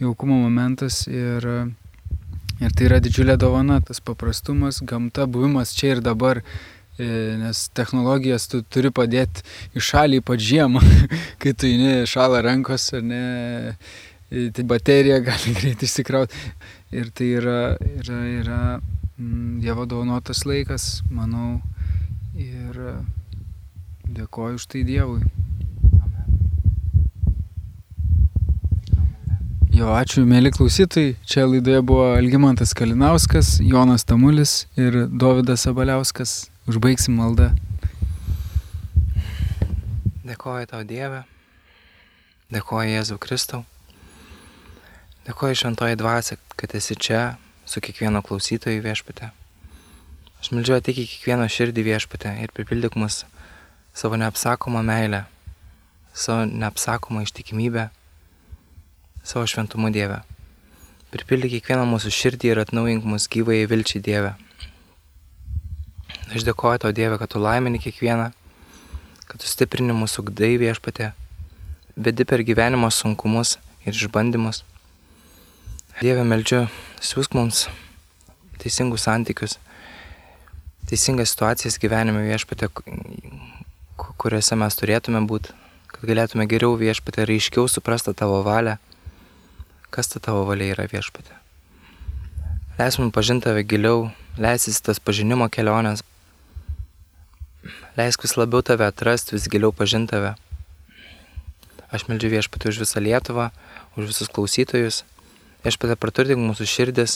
jaukumo 0.00 0.38
momentas 0.46 1.02
ir, 1.10 1.44
ir 2.62 2.78
tai 2.78 2.88
yra 2.88 3.02
didžiulė 3.04 3.36
dovana, 3.42 3.82
tas 3.84 4.00
paprastumas, 4.00 4.80
gamta, 4.80 5.28
buvimas 5.28 5.74
čia 5.76 5.96
ir 5.96 6.02
dabar, 6.06 6.40
e, 6.96 7.10
nes 7.42 7.66
technologijas 7.76 8.48
tu 8.48 8.62
turi 8.64 8.94
padėti 8.94 9.44
į 9.76 9.84
šalį, 9.90 10.24
ypač 10.24 10.48
žiemą, 10.48 10.84
kai 11.42 11.52
tu 11.52 11.68
eini 11.68 12.08
šalą 12.08 12.40
rankos 12.46 12.88
ar 12.96 13.04
ne, 13.04 13.24
e, 14.32 14.48
tai 14.56 14.64
baterija 14.64 15.20
gali 15.28 15.52
greitai 15.60 15.90
išsikrauti 15.90 16.46
ir 16.96 17.12
tai 17.12 17.34
yra, 17.36 17.60
yra, 18.00 18.20
yra 18.40 18.60
Dievo 19.16 19.86
dovanotas 19.88 20.42
laikas, 20.44 21.00
manau, 21.08 21.62
ir 22.36 22.76
dėkoju 24.04 24.58
už 24.58 24.66
tai 24.68 24.82
Dievui. 24.84 25.22
Jo, 29.72 29.88
ačiū, 29.96 30.26
mėly 30.28 30.52
klausytojai. 30.52 31.14
Čia 31.24 31.46
laidoje 31.48 31.80
buvo 31.84 32.10
Algimantas 32.16 32.74
Kalinauskas, 32.76 33.54
Jonas 33.64 34.04
Tamulis 34.04 34.66
ir 34.76 35.06
Davidas 35.08 35.64
Sabaliauskas. 35.64 36.50
Užbaigsim 36.68 37.16
maldą. 37.16 37.50
Dėkoju 40.28 40.68
tau 40.74 40.84
Dieve. 40.84 41.24
Dėkoju 42.52 42.92
Jėzau 42.92 43.16
Kristau. 43.20 43.64
Dėkoju 45.24 45.60
šventoji 45.64 46.00
dvasia, 46.04 46.36
kad 46.56 46.76
esi 46.76 47.00
čia 47.00 47.24
su 47.66 47.80
kiekvieno 47.80 48.22
klausytoju 48.22 48.82
viešpate. 48.82 49.30
Aš 50.40 50.52
meldžiu 50.54 50.76
ateik 50.78 51.00
į 51.02 51.06
kiekvieno 51.10 51.48
širdį 51.50 51.82
viešpate 51.88 52.32
ir 52.44 52.52
pripildyk 52.54 52.94
mus 53.00 53.24
savo 53.96 54.18
neapsakomą 54.20 54.82
meilę, 54.86 55.24
savo 56.14 56.44
neapsakomą 56.46 57.24
ištikimybę, 57.26 57.88
savo 59.24 59.46
šventumo 59.50 59.90
Dievę. 59.90 60.20
Pripildyk 61.10 61.56
kiekvieną 61.56 61.86
mūsų 61.90 62.12
širdį 62.14 62.52
ir 62.52 62.62
atnaujink 62.62 63.06
mus 63.08 63.26
gyvai 63.32 63.64
vilčiai 63.66 64.02
Dievę. 64.04 64.36
Aš 66.30 66.46
dėkoju 66.46 66.84
tau 66.84 66.94
Dievę, 66.94 67.18
kad 67.18 67.32
tu 67.32 67.42
laimini 67.42 67.82
kiekvieną, 67.82 68.30
kad 69.26 69.42
tu 69.42 69.50
stiprini 69.50 69.96
mūsų 69.96 70.28
gdai 70.30 70.54
viešpate, 70.62 71.12
vedi 71.96 72.24
per 72.28 72.44
gyvenimo 72.46 72.92
sunkumus 72.92 73.56
ir 73.86 73.94
išbandymus. 73.96 74.62
Dieve, 75.96 76.26
meldžiu, 76.28 76.66
siūsk 77.00 77.32
mums 77.32 77.62
teisingus 78.60 79.06
santykius, 79.06 79.54
teisingas 80.90 81.30
situacijas 81.32 81.78
gyvenime 81.80 82.20
viešpatė, 82.26 82.68
kuriuose 83.96 84.58
mes 84.60 84.76
turėtume 84.76 85.22
būti, 85.24 85.54
kad 85.88 86.04
galėtume 86.10 86.44
geriau 86.52 86.76
viešpatė 86.76 87.24
ir 87.24 87.32
aiškiau 87.38 87.64
suprasti 87.72 88.12
tavo 88.12 88.42
valią, 88.44 88.76
kas 89.88 90.12
ta 90.12 90.20
tavo 90.20 90.44
valia 90.50 90.74
yra 90.74 90.84
viešpatė. 90.92 91.32
Leis 92.76 93.00
mums 93.00 93.16
pažinti 93.16 93.48
tave 93.48 93.64
giliau, 93.64 94.10
leisis 94.36 94.84
tas 94.84 95.00
pažinimo 95.00 95.48
kelionės, 95.48 96.04
leisk 97.96 98.28
vis 98.28 98.36
labiau 98.36 98.60
tave 98.60 98.84
atrasti, 98.84 99.38
vis 99.40 99.48
giliau 99.48 99.72
pažinti 99.72 100.12
tave. 100.12 100.36
Aš 101.88 102.04
meldžiu 102.12 102.36
viešpatį 102.36 102.74
už 102.74 102.84
visą 102.84 103.00
Lietuvą, 103.00 103.48
už 103.96 104.12
visus 104.12 104.28
klausytojus 104.28 105.06
Viešpatė 105.66 105.96
praturtink 105.98 106.38
mūsų 106.38 106.62
širdis, 106.70 107.12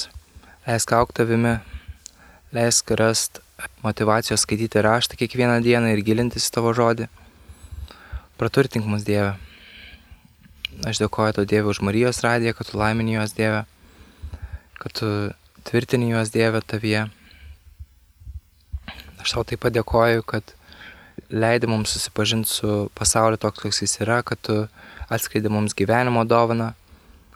leisk 0.65 0.91
aukti 0.97 1.21
tavimi, 1.21 1.53
leisk 2.51 2.89
rast 2.99 3.39
motivacijos 3.85 4.43
skaityti 4.43 4.83
raštą 4.83 5.15
kiekvieną 5.21 5.61
dieną 5.63 5.93
ir 5.93 6.03
gilintis 6.03 6.49
į 6.49 6.55
tavo 6.57 6.73
žodį. 6.75 7.07
Praturtink 8.43 8.89
mus 8.91 9.05
Dieve. 9.07 9.37
Aš 10.83 10.99
dėkoju 11.05 11.37
tau 11.37 11.47
Dieve 11.47 11.71
už 11.71 11.79
Marijos 11.87 12.19
radiją, 12.27 12.57
kad 12.59 12.73
tu 12.73 12.81
laimini 12.83 13.15
juos 13.21 13.37
Dieve, 13.39 13.63
kad 14.83 14.99
tu 14.99 15.13
tvirtini 15.71 16.11
juos 16.11 16.35
Dieve 16.35 16.59
tavyje. 16.75 17.07
Aš 19.23 19.37
tau 19.37 19.47
taip 19.47 19.63
pat 19.63 19.79
dėkoju, 19.79 20.27
kad 20.27 20.57
leidi 21.31 21.71
mums 21.71 21.95
susipažinti 21.95 22.51
su 22.51 22.83
pasauliu 22.99 23.39
toks, 23.39 23.63
koks 23.63 23.85
jis 23.87 24.01
yra, 24.03 24.25
kad 24.27 24.43
tu 24.43 24.65
atskleidi 25.07 25.55
mums 25.55 25.79
gyvenimo 25.79 26.27
dovaną, 26.27 26.73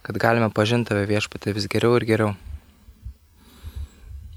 kad 0.04 0.18
galime 0.20 0.50
pažinti 0.52 0.92
tave 0.92 1.06
viešpatį 1.08 1.56
vis 1.56 1.68
geriau 1.72 1.96
ir 1.98 2.04
geriau. 2.08 2.34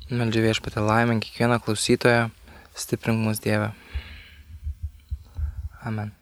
Meldžiu 0.08 0.46
viešpatį 0.48 0.86
laimę 0.88 1.20
kiekvieną 1.20 1.60
klausytoją, 1.66 2.30
stiprink 2.72 3.20
mus 3.20 3.44
Dievę. 3.44 3.74
Amen. 5.84 6.18